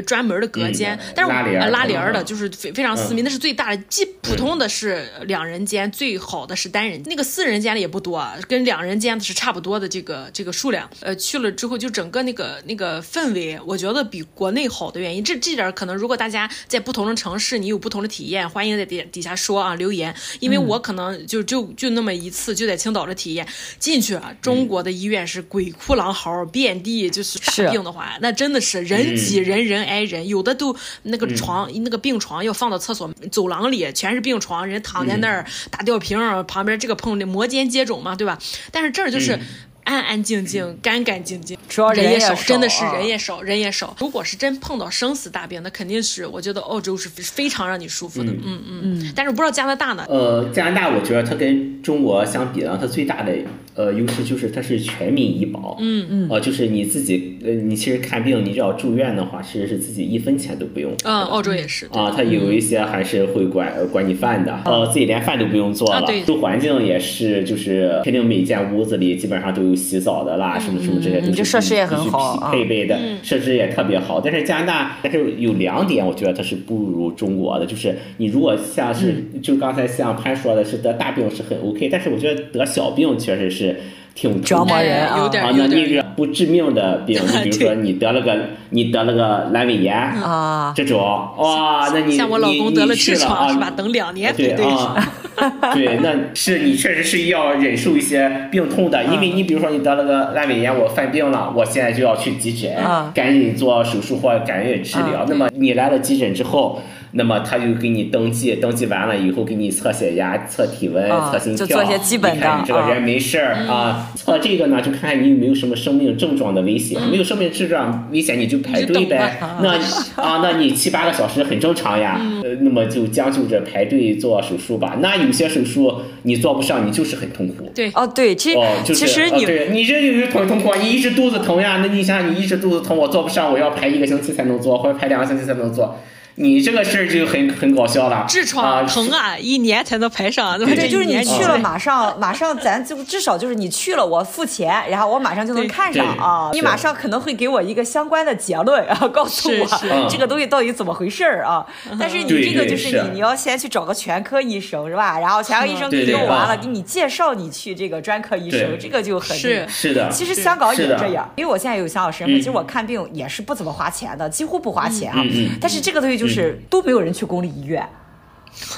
[0.02, 3.84] 专门的隔间，嗯、但是拉帘拉帘的，就是非非常私密，嗯、那是最大的。
[3.90, 7.02] 既普通的是两人间，嗯、最好的是单人。
[7.06, 10.90] 那个四人间的也不多，跟两人间的是差不多的这个这个数量。
[11.02, 20.16] 呃，去了之后就整个那个那个氛围，我觉得比国内好的原因，这这点可能如果大家在不同的城市，你有不同的体验，欢迎在底底下说啊留言。
[20.40, 23.46] 因为我可能就就就那么一次，就在青岛的体验，
[23.78, 29.83] 进去啊，中国的医院是鬼哭狼嚎，遍地就是大病的话，那真的是人挤人人。
[29.84, 38.38] 挨人，有的都那个床，嗯、那个病床要放到厕所走廊里，全是病床，人躺在那儿打吊瓶，嗯、旁边这个碰的摩肩接踵嘛，对吧？
[38.72, 39.40] 但是这儿就是。
[39.86, 43.96] 嗯安安静静，干干净净，主要人也少，真的是人也少，人也少。
[44.00, 48.32] 如果是真碰到生死大病，那肯定是，我觉得澳洲是非常让你舒服的。
[48.32, 49.14] 嗯嗯嗯。
[49.16, 50.06] 但是不知道加拿大呢？
[50.10, 53.34] 呃，加拿大我觉得它跟中国相比呢，它最大的
[53.76, 55.78] 呃优势就是它是全民医保。
[55.80, 56.28] 嗯嗯。
[56.30, 60.92] 呃，就是你自己呃，你其实看病，你只要住院的话，其实是自己一分钱都不用。
[61.04, 61.88] 嗯，澳洲也是。
[61.92, 66.08] 啊，它有一些还是会管管你饭的，呃，自己连饭都不用做了。
[66.26, 70.58] 住环境也是，就是肯定每间屋子里基本上都有洗澡的啦。
[70.60, 74.22] 什么什么这些都是必须配备的，设施也特别好。
[74.22, 83.80] 但是加拿大，但是有两点，我觉得它是不如中国的，就是你如果像是就刚才像潘说的，是得大病是很 OK，但是我觉得得小病确实是
[84.16, 85.18] 挺折磨人啊。
[85.18, 88.38] 啊，那那个不致命的病， 你比如说你得了个
[88.70, 91.00] 你得了个阑尾炎啊，这种
[91.38, 93.72] 哇，那你像我老公得了痔疮是吧？
[93.76, 94.96] 等两年对啊。
[95.74, 102.72] 对，那是你确实是要忍受一些病痛的，因为你比如说你得了个阑尾炎，我犯病了，我现在就要去急诊，
[103.14, 105.26] 赶紧做手术或赶紧治疗。
[105.28, 106.82] 那么你来了急诊之后。
[107.16, 114.12] 那么他就给你登记，登记完了以后给你测血压、测体温、测心跳，做些基本的，你看你这个人没事儿啊。
[114.16, 119.38] 测这个呢，就看看你有没有什么生命症状的危险，没有生命症状危险你就排队呗。
[119.62, 119.78] 那
[120.22, 122.20] 啊，那你七八个小时很正常呀。
[122.44, 124.98] 呃，那么就将就着排队做手术吧。
[125.00, 127.72] 那有些手术你做不上，你就是很痛苦。
[127.76, 128.58] 对，哦对，其实
[128.96, 131.78] 其实你对你这有痛痛苦，你一直肚子疼呀。
[131.86, 135.96] 那你想想你一直肚子疼，我做不上，我要排一个星期才能做，或者排两个星期才能做。
[136.36, 140.58] 你这个事儿就很很搞笑了，痔疮疼啊，一年才能排上。
[140.58, 146.50] 对，就是你去了，马上马上，咱就至少就是你去了，我付钱，然后我马上就能看上啊。
[146.54, 151.66] 你马上可能会给我一个相关的结论，然后告诉我这个东西到底怎么回事儿啊。
[152.00, 155.20] 但是你这个就是你你要先去找个全科医生是吧？
[155.20, 160.10] 然后全科医生给你弄完了，给你介绍你去这个专科医生，这个就很是是的。
[160.10, 165.24] 其实香港也这样，因为我现在有香港身份，其实我看病也是不怎么花钱的，几乎不花钱啊。
[165.62, 167.88] 但是这个东西就是都没有人去公立医院，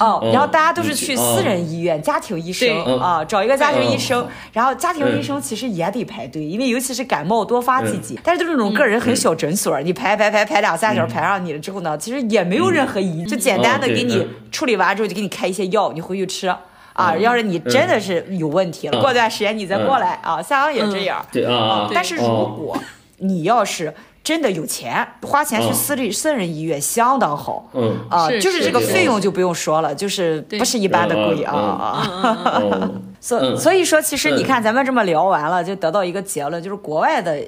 [0.00, 17.14] 哦，然后大家都是去私人医院，家庭医生啊，找一个家庭医生，然后家庭医生其实也得排队，因为尤其是感冒多发季节，但是就是那种个人很小诊所，你排排排排两三小时排上你了之后呢，其实也没有任何意义，就简单的给你处理完之后就给你开一些药，你回去吃啊。
[17.18, 21.90] 要是你真的是有问题了，过段时间你再过来啊，香港也这样，对啊。
[21.92, 22.78] 但是如果
[23.18, 23.92] 你要是。
[24.26, 27.70] 真的有钱，花钱去私立、私人医院相当好。
[27.74, 27.96] 嗯。
[28.10, 32.02] 啊，是就是这个费用就不用说了，就是不是一般的贵啊。
[33.22, 33.56] 所嗯。
[33.56, 34.36] 所以说，其实嗯。
[34.38, 37.40] 你看咱们这么聊完了，就得到一个结论，就是国外的，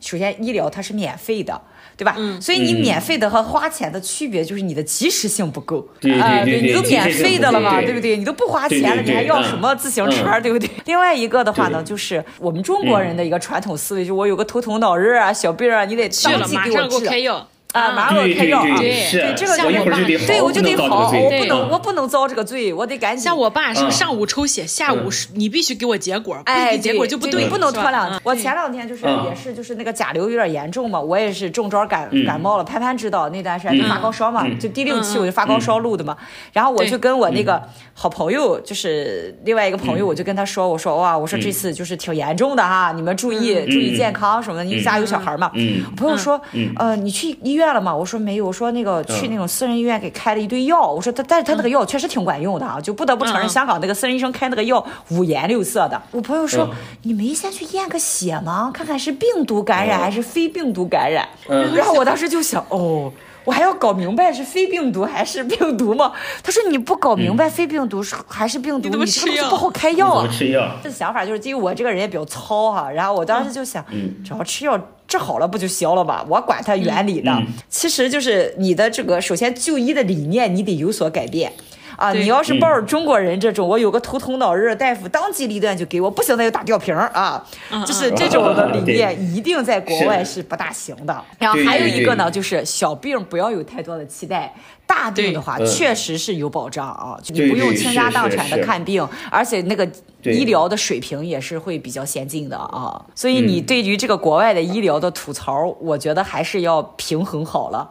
[0.00, 1.62] 首先医疗它是免费的。
[1.96, 2.14] 对吧？
[2.18, 5.88] 嗯所以你嗯免费的和花钱的区别就是你的及时性不够。
[6.00, 8.16] 对对啊对对你都免费的了嘛，对对不对？
[8.16, 10.68] 你都不花钱了，你还要什么自行车，嗯对不对？
[10.84, 17.00] 另外一个的话呢，就是我们中国人的一个传统思维，就我有个头疼脑热啊、小病啊，你得当即给我治马上给我。
[17.00, 18.78] 开药啊，马上给我开药啊！
[18.78, 23.22] 对这个我一会儿就得好，对，我就得好，我不不能，我不能遭这个罪，我得赶紧。
[23.22, 23.90] 像我爸是嗯。
[23.90, 28.20] 上午抽血，下午你必须给我结果，不哎，给结果就不对，不能拖两天。
[28.24, 29.26] 我前两天就是嗯。
[29.26, 32.24] 也是就是那个甲流有点严重嘛，我也是中招感嗯。
[32.24, 32.64] 感冒了。
[32.64, 34.58] 潘潘知道那段时间就发高烧嘛，嗯。
[34.58, 36.16] 就第六期我就发高烧录的嘛。
[36.52, 37.60] 然后我就跟我那个
[37.94, 45.50] 好朋友，就是另外一个朋友，我就跟他说，我说哇，我说这次就是挺严重的哈，你们注意注意健康什么的，你家有小孩嘛。
[45.96, 46.40] 朋友说，
[46.76, 47.94] 呃，你去医院了吗？
[47.94, 56.00] 我说没有，我说那个去那种私人医院给开了一堆药，我说他但是他那个药确实挺管用的啊，就不得不承认香港那个私人医生开那个药五颜六色的。
[56.10, 58.70] 我朋友说嗯，你没先去验个血吗？
[58.72, 61.28] 看看是病毒感染还是非病毒感染？
[61.48, 63.12] 嗯然后我当时就想，哦。
[63.46, 66.12] 我还要搞明白是非病毒还是病毒吗？
[66.42, 70.28] 他说你不搞明白非病毒是还是病毒，你怎么你这个吃药不好开药啊。
[70.30, 70.68] 吃药？
[70.82, 73.82] 这想法就是，因为我这个人也比较糙哈，然后我当时就想，
[74.22, 76.26] 只要吃药治好了不就行了吧？
[76.28, 81.52] 我管它原理的，嗯其实就是你的这个首先就医的理念你得有所改变。
[81.96, 87.42] 啊，你要是抱着中国人这种，我有个头疼脑热，大夫当机立断就给我，不行那就打吊瓶啊，
[87.86, 91.24] 就是这种的理念一定在国外是不大行的。
[91.38, 94.54] 然后还有一个呢，就是小病不要有太多的期待，
[94.86, 99.88] 大病的话确实是有保障啊，你不用倾家荡产的看病，而且那个
[100.22, 103.02] 医疗的水平也是会比较先进的啊。
[103.14, 107.90] 所以你对于这个国外的医疗的吐槽，我觉得还是要平衡好了。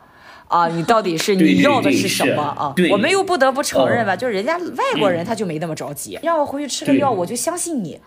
[0.55, 2.73] 啊，你到底是 你要的是什么啊？
[2.91, 7.99] 我们又不得不承认吧，嗯就是人家外国人他就没那么着急，让我回去吃个药，我就相信你。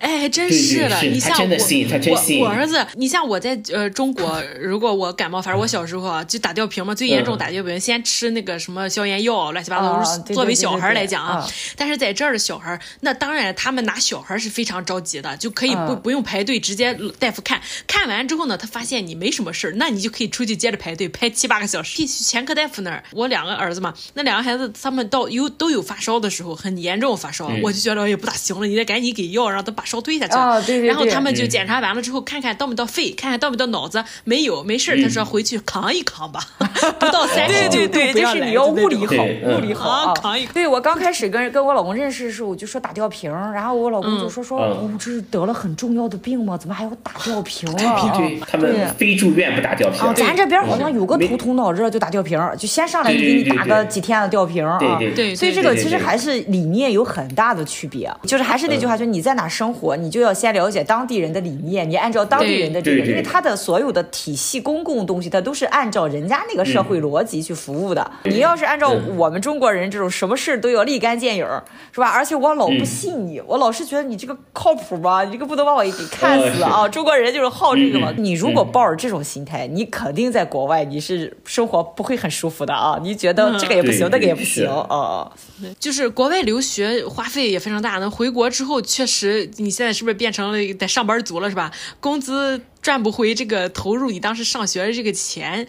[0.00, 10.34] 哎，真是的，你像我，我我儿子，你像我在呃中国，如果我感冒，反正我小时候啊就打吊瓶嘛，最严重嗯打吊瓶，先吃那个什么消炎药，乱七八啊糟。
[10.34, 21.93] 作为小孩来讲啊啊，但是在这儿的小孩，那当然他们拿小孩是非常着急的，就可以不啊不用排队，直接大夫看看完之后呢，他发现你没什么事儿，那你就可以出去接着排队，排七八个小时。
[21.94, 30.34] 去前科大夫那儿，我两个儿子嘛，那两个孩子他们到有都有发烧的时候，很严重发烧，我就觉得也不大行了，你得赶紧给药，让他把烧退下去。
[30.34, 35.00] 啊对对对然后他们就嗯检查完了之后，看看到没到肺，看看到没到脑子，没有，没事儿。
[35.02, 36.40] 他说回去扛一扛吧，
[36.98, 40.54] 不到三十九度对就是你要物理好，物理好扛一扛。
[40.54, 46.56] 对我刚开始跟跟我老公认识的时候，我就说打吊瓶，然后我老公就说说，嗯我这是得了很重要的病吗？
[46.56, 48.16] 怎么还要打吊瓶对啊？
[48.16, 50.14] 对，他们非住院不打吊瓶啊，。
[50.14, 54.78] 咱这边好像有个没头疼脑热就打吊瓶儿，就先上来就给你打个几天的吊瓶儿啊。
[54.78, 68.10] 对对对所以这个对对其实还是理念有很大的区别，就是还是那句话，就是你在哪生活，你就要先了解当地人的理念，你按照当地人的这个，对对因为他的所有的体系、公共东西，它都是按照人家那个社会逻辑去服务的。
[68.24, 71.46] 你要是按照我们中国人这种什么事都要立竿见影，
[71.92, 72.08] 是吧？
[72.08, 75.24] 而且我老不信你，我老是觉得你这个靠谱吗？
[75.24, 76.88] 你这个不能把我给看死啊！
[76.88, 78.12] 中国人就是好这个嘛。
[78.16, 82.98] 你如果抱着这种心态，你肯定在国外你是生活不会很舒服的啊！
[83.02, 85.30] 你觉得这个也不行，对那个也不是行啊。
[85.78, 91.70] 就是国外留学花费也非常大，那回国之后确实，你现在是不是变成了在上班族了，是吧？
[92.00, 95.66] 工资赚不回这个投入你当时上学的这个钱，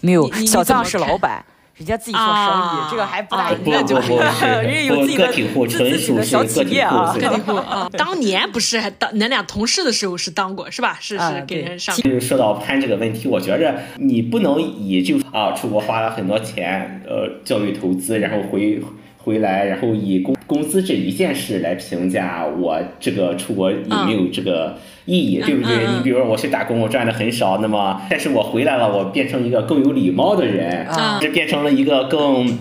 [0.00, 1.44] 没有你，你小藏是老板，
[1.78, 3.86] 人家自己做生意，啊这个还不大啊一样。
[3.86, 7.14] 不不不是人家有自己的个体户纯自己的属小企是个体业啊。
[7.14, 7.88] 个体户啊。
[7.96, 10.98] 当年不是还当咱俩同事的时候是当过是吧？
[11.00, 11.94] 是啊是给人上。
[11.96, 18.82] 就是说到攀这个问题，我觉着你不能以就啊出国花了很多钱，呃教育投资，然后回
[19.28, 23.76] 回来，然后以工工资这一件事来评价我这个出国有
[24.06, 25.76] 没有这个意义，嗯对不对？
[25.94, 32.58] 你比如说我去打工，我赚的很少，那么但是我回来了，我变成一个更有礼貌的人，啊这变成了一个更。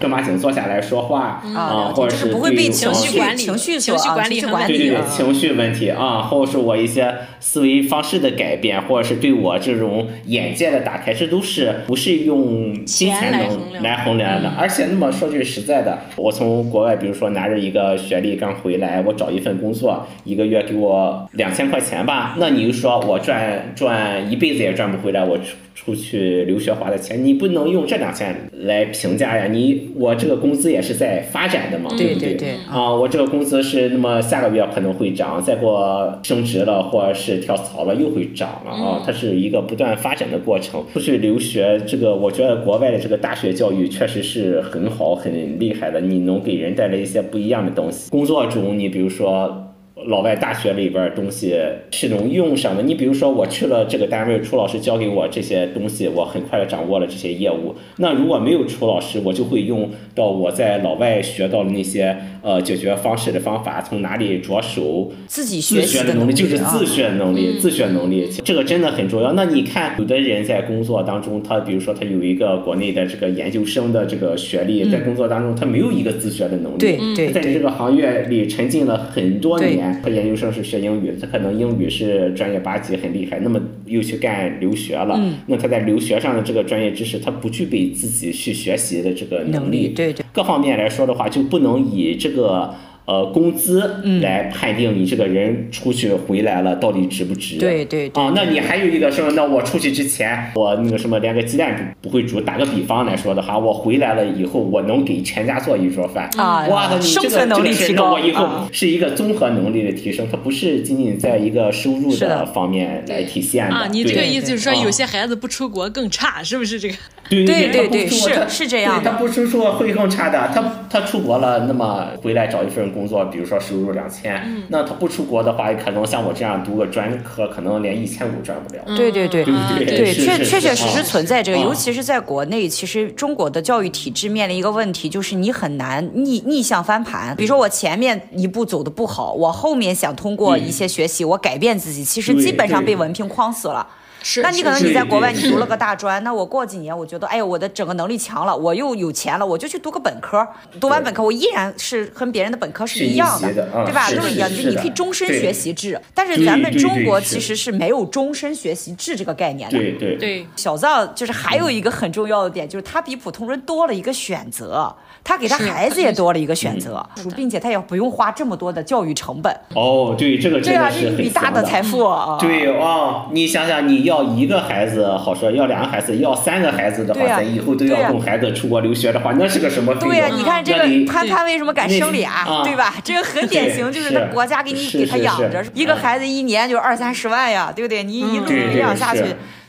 [0.00, 14.50] 正儿八经坐下来说话啊啊，或者就是不会被对情绪管理情绪情绪所啊管理对对对情绪问题啊，或者是我一些思维方式的改变，或者是对我这种眼界的打开，这都是不是用金钱钱来衡量能来衡量的。
[14.58, 25.44] 而且，那么说句实在的，我从国外，比如说拿着一个学历刚回来，我找一份工作，一个月给我两千块钱吧，那你就说我赚赚一辈子也赚不回来，我出
[25.74, 29.89] 出去留学花的钱，你不能用这两千来评价呀，你。
[29.96, 32.34] 我这个工资也是在发展的嘛，对不对？
[32.34, 40.84] 对对啊，我这个工资是那么下个月可能会涨，再过升职了或者是跳槽了又会涨了啊，它是一个不断发展的过程。
[40.92, 48.10] 出去留学，这个我觉得国外的这个大学教育确实是很好、很厉害的，你能给人带来一些不一样的东西。
[48.10, 49.66] 工作中，你比如说。
[50.06, 51.54] 老外大学里边的东西
[51.90, 52.82] 是能用上的。
[52.82, 57.74] 你比如说，我去了这个单位，楚老师教给我这些东西，我很快的掌握了这些业务。
[57.96, 65.12] 那如果没有楚老师，我就会用到我在老外学到的那些呃解决方式的方法，从哪里着手？
[65.26, 69.32] 自己学习的能力就是自学能力，啊、自学能力，这个真的很重要。
[69.34, 79.89] 那你看，有的人在工作当中，他比如说他有一个国内的这个研究生的这个学历，在工作当中他没有一个自学的能力，对在这个行业里沉浸了很多年。
[80.02, 92.74] 他研究生是学英语，他可能英语是专业八级很厉害，那么又去干留学了，嗯、那他在留学上的这个专业知识，他不具备自己去学习的这个能力，能力对对，各方面来说的话，就不能以这个。
[93.06, 93.80] 呃，工资
[94.22, 97.56] 来判定你这个人出去回来了到底值不值？
[97.58, 98.22] 对对对。
[98.22, 102.40] 啊，那你还有一个说，那我出去之前，我那个什么连个鸡蛋不会煮。
[102.40, 106.30] 打个比方来说的哈，我回来了以后，我能给全家做一桌饭。
[106.36, 108.04] 啊，哇，那你这个生存能力提高。
[108.04, 113.74] 那我以后是一个综合能力的提升，它不是仅仅在一个收入的方面来体现的。
[113.74, 116.94] 啊，你这个意思就是说，有些孩子不出国更差，是不是这个？
[117.30, 119.00] 对对对对，是是这样。
[119.02, 120.50] 他不出国会更差的。
[120.52, 128.82] 他他出国了，那么回来找一份工作，比如说收入两千，那他不出国的话，可能像我这样读个专科，可能连一千五赚不了。
[128.96, 137.36] 对对对，对对，确确确实实存在这个，啊、尤其是在国内，其实中国的教育体制面临一个问题，就是你很难逆逆向翻盘。
[137.36, 143.86] 比如说我前面一步走的不好，我后面想通过一些学习，我改变自己，其实基本上被文凭框死了。
[144.22, 150.46] 是，那你可能你在国外你读了个大专，那我过几年我觉得，哎呀，我的整个能力强了，我又有钱了，我就去读个本科，
[150.78, 154.10] 读完本科我依然是和别人的本科是一样的，的对吧？
[154.10, 156.00] 都是一样，就你可以终身学习制。
[156.14, 159.78] 但是咱们中国其实是没有终身学习制这个概念的。
[159.78, 160.46] 对对对。
[160.56, 167.04] 小藏就是还有一个很重要的点，就是他比普通人多了一个选择，他给他孩子也多了一个选择，
[167.36, 169.54] 并且他也不用花这么多的教育成本。
[169.74, 172.36] 哦，对，这个真的是很一笔大的财富啊。
[172.40, 175.16] 对哦，你想想，你要一个孩子。
[175.16, 179.94] 好说，要两个孩子，要三个孩子的话，咱以后都要供孩子出国留学的话，那是个什么？
[179.96, 182.94] 对呀，你看这个潘潘为什么敢生俩，对吧？
[183.04, 188.02] 这个很典型，就是他国家给你给他养着，一个孩子一年就二三十万呀，对不对？
[188.02, 189.24] 你一路培养下去。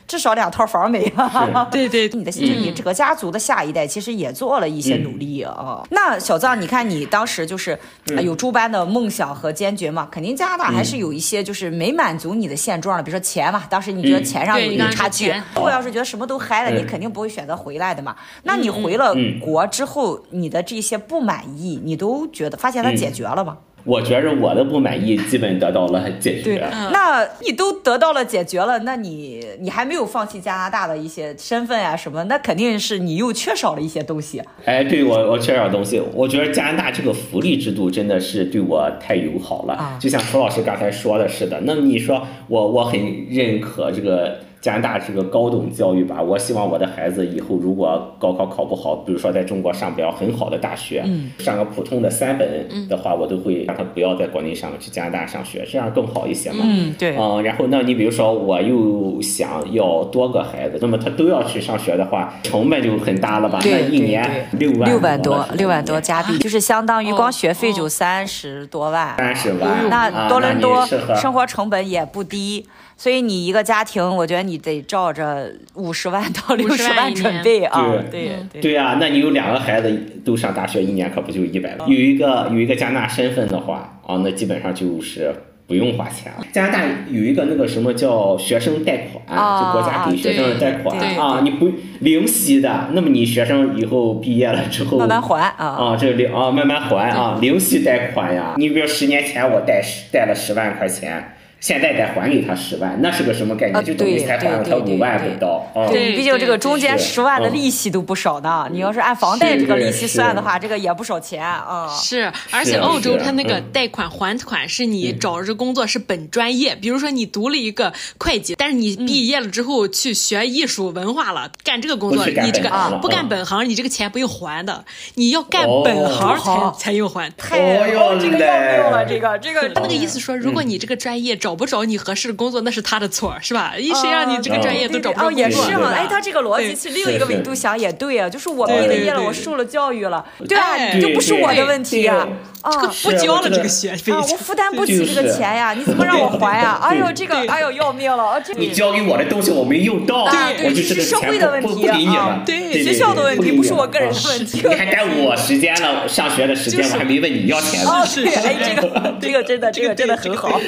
[0.06, 5.82] 至少两套房没了， 对对，你的就你这个家族的下一代其实也做了一些努力啊。
[5.90, 7.78] 那小藏，你看你当时就是
[8.22, 15.32] 有诸般的梦想和坚决嘛，肯定加拿大还是有一些就是没满足你的现状的，比如说钱嘛，当时你觉得钱上有一个差距。
[15.54, 18.16] 如果要是觉得什么都嗨了，你肯定不会选择回来的嘛。
[18.42, 23.56] 那你回了国之后，你的这些不满意，你都觉得发现它解决了吗？
[23.84, 26.58] 我觉着我的不满意基本得到了解决。
[26.58, 26.58] 对，
[26.92, 32.24] 那你都得到了解决了，那你你还没有放弃加拿大的一些身份呀、啊、什么？
[32.24, 34.42] 那肯定是你又缺少了一些东西。
[34.64, 36.02] 哎，对我我缺少东西。
[36.14, 39.74] 我觉得加拿大这个福利制度真的是对我太友好了。
[39.74, 44.38] 啊、就像楚老师刚才说的似的，那你说我我很认可这个。
[44.62, 56.60] 加拿大是个高等教育吧，我希望我的孩子以后如果高考考不好，比如说在中国上不了很好的大学，嗯、上个普通的三本的话，我都会让他不要在国内上，去加拿大上学，这样更好一些嘛。
[56.62, 57.16] 嗯，对。
[57.16, 63.58] 嗯，然后那你比如说我又想要多个孩子，那么他都要去上学的话，成本就很大了吧？
[63.60, 69.16] 对那一年六万六万多，六万多加币，就是相当于光学费就三十多万。
[69.16, 69.88] 三十万。
[69.90, 70.86] 那多伦多
[71.16, 72.64] 生活成本也不低。
[72.96, 77.92] 所以你一个家庭，我觉得你得照着五十万到 六十万准备啊。
[78.10, 79.90] 对对对啊，那你有两个孩子
[80.24, 81.88] 都上大学，一年可不就一百万？
[81.88, 85.34] 有一个有一个加拿大身份的话啊，那基本上就是
[85.66, 86.46] 不用花钱了。
[86.52, 92.90] 加拿大有一个那个什么叫学生贷款，就国家给学生的贷款啊，你不零息的。
[92.92, 98.54] 那么你学生以后毕业了之后，慢慢还啊啊，这零啊慢慢还啊，零息贷款呀。
[98.58, 101.34] 你比如十年前我贷十贷了十万块钱。
[101.62, 103.84] 现在再还给他十万，那是个什么概念？
[103.84, 105.64] 就等于才还了他五万不到。
[105.92, 108.68] 对，毕竟这个中间十万的利息都不少呢。
[108.72, 111.88] 你要是按房贷这个利息算的话，这个也不少钱啊。
[111.88, 124.84] 是，而且澳洲他那个贷款还款是你找着工作是本专业，比如说你读了一个会计，但是你毕业了之后去学艺术文化了，干这个工作，你这个不干本行，你这个钱不用还的，
[125.14, 127.30] 你要干本行才才用还。
[127.36, 133.74] 太哦，这个要命了，这个这个他那个意思说，如果你这个专业找找不着你合适的工作，那是他的错，是吧？
[133.76, 135.38] 一谁让你这个专业都找不着工作？
[135.38, 135.92] 哦，也是哈。
[135.94, 142.26] 哎，他这个逻辑去另一个维度想也对啊，就是我毕了业了，我受了教育了，对就不是我的问题呀。
[142.62, 142.70] 啊，
[143.02, 146.78] 不交了这个学费，啊，我负担不起这个钱呀，你怎么让我还呀？
[146.80, 148.40] 哎呦，这个，哎呦，要命了！
[148.40, 154.62] 这你交给我的东西我没用到，对，我就是社会的问题啊，对，学校的问题不是我个人的问题。
[154.66, 157.90] 你还耽误我时间了，上学的时间我还没问你要钱呢。
[157.90, 160.60] 哦，对，哎，这个 这个真的，这个真的很好。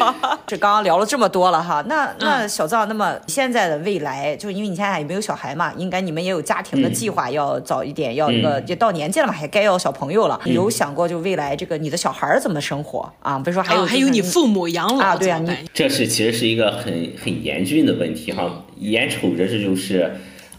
[0.48, 10.40] 这 刚刚聊了这么多了哈，那那小赵，那么现在的未来，就因为你现在也没有小孩嘛，应该你们也有家庭的计划，要早一点，要一个就到年纪了嘛，还该要小朋友了。
[10.46, 13.38] 有想过就未来这个你的小孩怎么生活啊？
[13.38, 20.10] 比如说还有还有你父母养老啊，对啊，你这是其实是一个很很严峻的问题哈，眼瞅着这就是。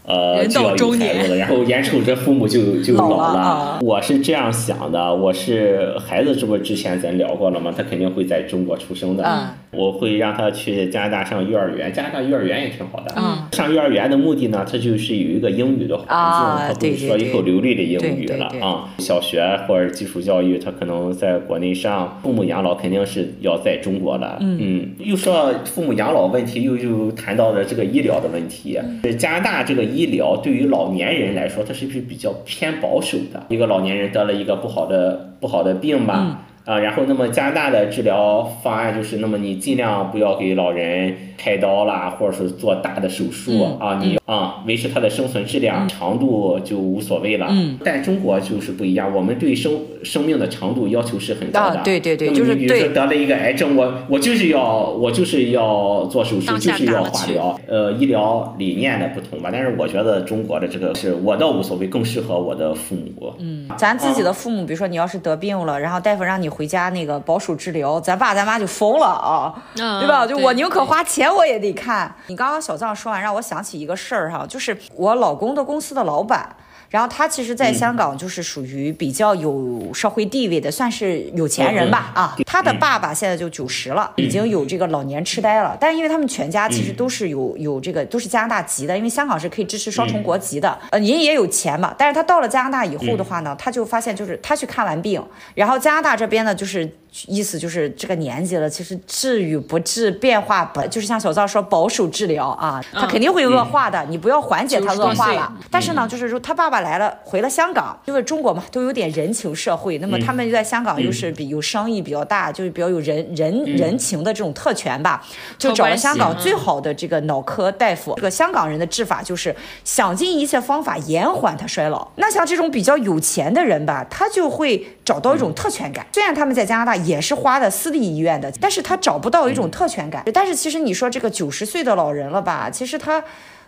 [0.08, 3.16] 呃，就要有孩子了，然后眼瞅着父母就就老了。
[3.16, 7.74] 老了我是这样想的，我是孩子，这不之前咱聊过了吗？
[7.76, 9.24] 他肯定会在中国出生的。
[9.24, 13.14] 嗯、我会让他去加拿大上幼儿园，加拿大幼儿园也挺好的。
[13.16, 18.88] 嗯、上幼儿园的目的呢，他就是有一个英语的环境，啊、他会说一口流利的英语了啊。
[18.98, 24.38] 小学或者基础教育，他可能在国内上，父母养老肯定是要在中国的。
[24.40, 28.78] 嗯，嗯，又说父母养老问题，又又谈到了这个医疗的问题。
[29.02, 33.44] 嗯、加拿大这个医疗对于老年人来说，它是不是比较偏保守的？
[33.48, 47.46] 一个老年人得了一个不好的不好的病吧，啊、然后那么加拿大的治疗方案就是，那么你尽量不要给老人开刀啦，或者是做大的手术、嗯、啊，你啊维持他的生存质量、嗯、长度就无所谓了。
[47.50, 51.78] 嗯，但中国就是不一样，我们对生生命的长度要求是很高的。
[51.78, 57.60] 啊、对对对，就是比如说得了一个癌症，我我就是要我就是要做手术，就是要化疗。
[57.68, 63.32] 呃，医疗理念的不同吧，但是我觉得中国的这个是我倒无所谓，更适合我的父母。
[63.38, 70.26] 嗯，咱自己的父母，比如说你要是得病了，然后大夫让你回家那个保守治疗，咱爸咱妈就疯了啊，嗯、对吧？
[70.26, 72.14] 就我宁可花钱我也得看。
[72.28, 76.56] 你刚刚小藏说完，让我想起一个事儿哈，就是我老公的公司的老板。
[76.88, 82.36] 然后他其实，在香港就是属于比较有社会地位的，算是有钱人吧啊。
[82.46, 85.76] 他的爸爸现在就九十了，已经有这个老年痴呆了。
[85.80, 90.78] 但是因为他们全家其实都是有有这个都是加拿大籍的，因为香港是可以支持双重国籍的。
[90.90, 91.94] 呃，人也有钱嘛。
[91.98, 95.22] 但是他到了加拿大以后的话呢，他就发现就是他去看完病，
[95.54, 96.90] 然后加拿大这边呢就是。
[97.28, 105.50] 意思就是这个年纪了，其实治与不治变化不就是像小赵说保守治疗啊，他肯定会恶化的，你不要缓解他恶化了。
[105.70, 115.24] 但是呢，就是说他爸爸来了，回了香港，因为中国嘛都有点人情社会，那么他们在香港又是比有生意比较大，就是比较有人人人情的这种特权吧，
[115.56, 118.14] 就找了香港最好的这个脑科大夫。
[118.16, 119.54] 这个香港人的治法就是
[119.84, 122.08] 想尽一切方法延缓他衰老。
[122.16, 126.96] 那像这种比较有钱的人吧，他就会找到一种特权感，虽然他们在加拿大。
[127.06, 130.24] 也是花的私立医院的，但是他找不到一种特权感。
[130.32, 133.22] 但是其实你说这个九十岁的老人了吧，其实他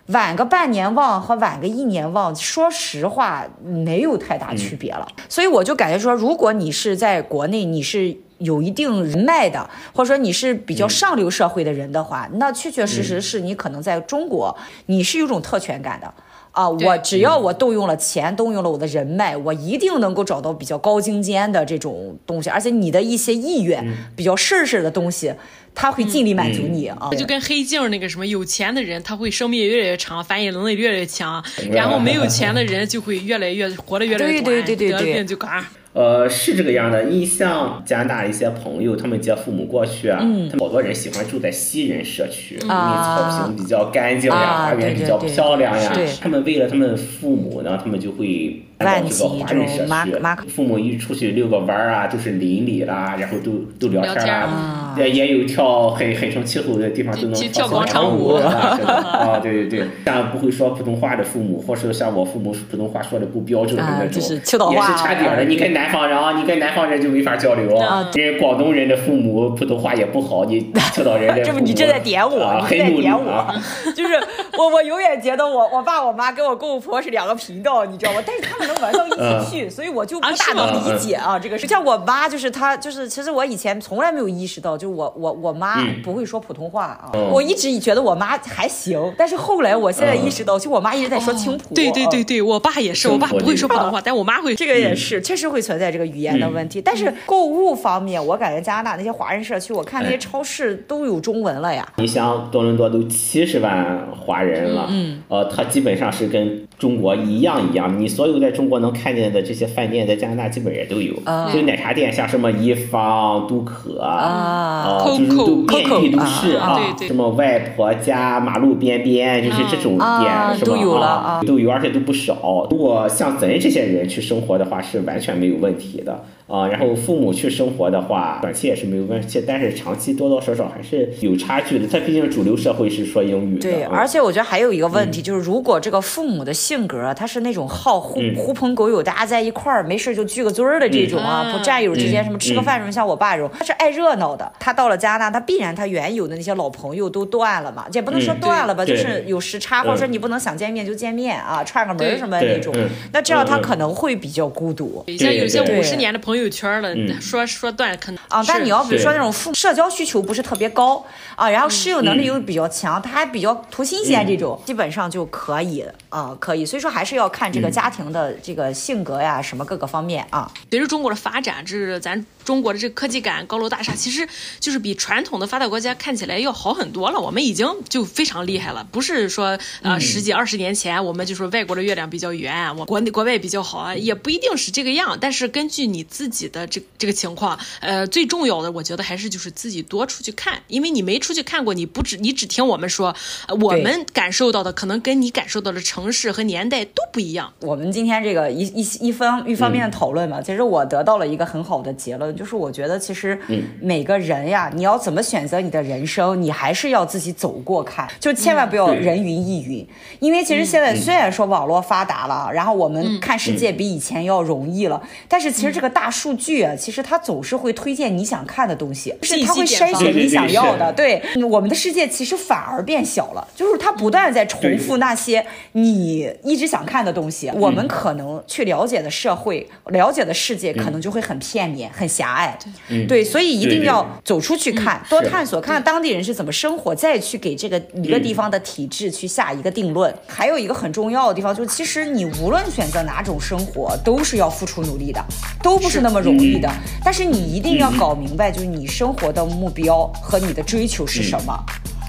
[0.08, 5.06] 晚个半年忘和晚个一年忘，说实话没有太大区别了。
[5.28, 14.56] 所以我就感觉说，如果你是在国内，你是有一定人脉的，或者说你是比较上流社会的人的话，那确确实实是你可能在中国，
[14.86, 16.12] 你是有种特权感的。
[16.52, 23.86] 啊，我只要我动用了钱，动用了我的人脉，我一定能够找到比较高精尖的这种东西，而且你的一些意愿，
[24.16, 25.32] 比较事实的东西，
[25.80, 27.08] 他会尽力满足你啊。
[27.16, 35.64] 就跟黑镜那个什么，有钱的人他会生命越来越长， 繁衍能力越来越强，然后没有钱的人就会越来越活得越来越短，对对对对对，得了病就嘎。
[35.94, 37.04] 呃，是这个样的。
[37.04, 42.72] 你像加拿大一些朋友，他们接父母过去啊，嗯、他们好多人喜欢住在西人社区，嗯、因为
[43.02, 45.92] 草坪比较干净呀，啊、花园比较漂亮呀。
[46.20, 50.48] 他们为了他们父母呢，他们就会搬到这个华人社区。
[50.48, 65.44] 父母一出去遛个弯儿啊，就是邻里啦，然后都都聊天啦，也、啊、也有跳很很成气候的地方都能跳广场舞 啊，对对对，像不会说普通话的父母，或者像我父母普通话说的不标准的那种，啊就是、也是差点的。
[65.44, 67.76] 你跟南方人啊，你跟南方人就没法交流。
[67.76, 70.60] 啊，人广东人的父母普通话也不好，你
[70.94, 71.46] 青岛人的父母。
[71.46, 73.30] 这不你正在点我，啊、你在点我。
[73.30, 73.54] 啊、
[73.94, 74.14] 就是
[74.56, 78.20] 我，我永远觉得我我爸我妈跟我公公婆是两个频道，你知道吗？
[78.26, 81.38] 但是他们能玩到一起去，所以我就不大能理解啊。
[81.38, 87.10] 这个是像我妈，就是她，就是其实我以前从来没有意识到，就我我我妈不会说普通话啊。
[87.32, 91.74] 我一直觉得我妈还行，但是后来我现在意识到，就我妈一直在说青浦。
[91.74, 94.54] 对对对对，我爸也是，我爸不会说普通话，但我妈会。
[94.54, 96.80] 这个也是，确实会存在这个语言的问题。
[96.80, 101.86] 但是购物方面，我感觉加拿大那些华人社区，我看那些超市都有中文了呀。
[101.96, 111.12] 你想多伦多都七十万华人了，嗯，呃，他基本上是跟中国一样一样，你所有在中国能看见的这些饭店，在加拿大基本也都有。
[111.24, 120.70] 啊就奶茶店，像什么一方、都可啊呃就是都遍地都是啊对对什么外婆家、马路边边，就是这种店，啊是吧？
[120.70, 122.68] 都有了啊都有，而且都不少。
[122.70, 126.66] 如果像咱这些人去生活的话，是完全没有问题的啊。
[126.66, 131.86] 然后父母去生活的话，短期也是没有问题，但是长期多多少少还是有差距的。
[131.86, 133.60] 它毕竟主流社会是说英语的。
[133.60, 144.50] 对，啊而且我觉得还有一个问题，就是如果这个父母的性格，他是那种好狐嗯狐朋狗友，大家在一块儿没事就聚个堆儿的这种啊，嗯不战友之间什么吃个饭什么，嗯像我爸这种，他是爱热闹的。
[144.58, 152.88] 他到了加拿大，他必然他原有的那些老朋友都断了嘛，也不能说嗯断了吧，就是有时差，或者说你不能想见面就见面啊，串个门儿什么的那种嗯。
[153.12, 155.04] 那这样他可能会比较孤独。
[155.18, 161.02] 像有些对五十年的朋友圈了，嗯说说断可能啊，但你要比如说那种父社交需求不是特别高
[161.36, 166.66] 啊，然后适应能力嗯又比较强，他还比较图新鲜这种，基本上就可以啊，可以。
[166.66, 170.52] 所以说还是要看这个家庭的这个性格呀，什么各个方面啊。
[170.70, 174.28] 随着中国的发展，这是咱中国的这个科技感、高楼大厦，其实
[174.60, 177.18] 就是比传统的发达国家看起来要好很多了。
[177.18, 185.16] 我们已经就非常厉害了，不是说呃十几二十年前我们就说外国的月亮比较圆，我国内国外比较好啊，也不一定是这个样。
[185.20, 193.14] 但是根据你自己的这这个情况，呃，最重要的我觉得还是就是自己多出去看，因为你没出去看过，你不只你只听我们说，
[193.46, 197.52] 呃我们感受到的可能跟你感受到的城市和年代都不一样。
[197.60, 203.38] 我们今天这个一一一方一方面的讨论嘛，其实我得到了一个很好的结论，就是我觉得其实
[203.80, 209.86] 每个人呀，你要怎么选择你的人生，你还是要自己走过看，就千万不要人云亦云，
[210.20, 220.92] 因为其实现在虽然说网络发达了，然后我们看世界比以前要容易了，但是其实这个大数据啊，其实它总是会推荐你想看的东西，是它会筛选你想要的。
[220.92, 232.58] 对，我们的世界其实反而变小了，就是它不断在重复那些你一直想看的东西，我们可能去了解的社会、了解的世界，可能就会很片面、很狭隘。
[233.06, 240.12] 对，所以一定要走出去看，多探索，看看当地人是怎么生活，再去给这个一个地方的体制去下一个定论。
[240.26, 245.24] 还有一个很重要的地方，就是其实你无论选择哪种生活，都是要付出努力的，
[245.62, 246.70] 都不是那么容易的。
[247.04, 251.52] 但是你一定要搞明白，就是你生活的目标和你的追求是什么。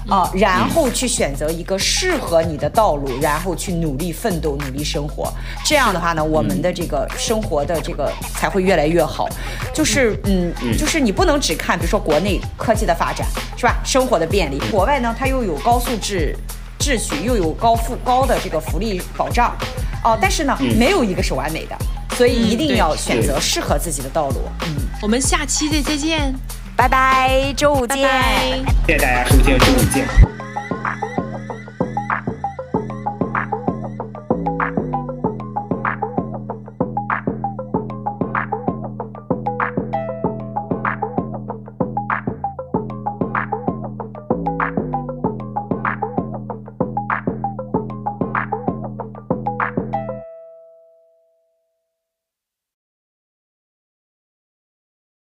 [0.08, 5.30] 啊，然后去选择一个适合你的道路，然后去努力奋斗，努力生活。
[5.64, 9.28] 这样的话呢，我们的这个生活的这个才会越来越好。
[9.74, 13.24] 就是，嗯，就是你不能只看，比如说国内科技的发展，
[13.56, 13.76] 是吧？
[13.84, 16.34] 生活的便利，国外呢，它又有高素质
[16.80, 19.54] 秩序，又有高富高的这个福利保障，
[20.02, 21.76] 哦、但是呢，没有一个是完美的，
[22.16, 24.36] 所以一定要选择适合自己的道路。
[24.62, 26.34] 嗯，我们下期再再见。
[26.74, 28.02] 拜拜，周五见。
[28.02, 30.08] 拜拜谢谢大家收听，周五见。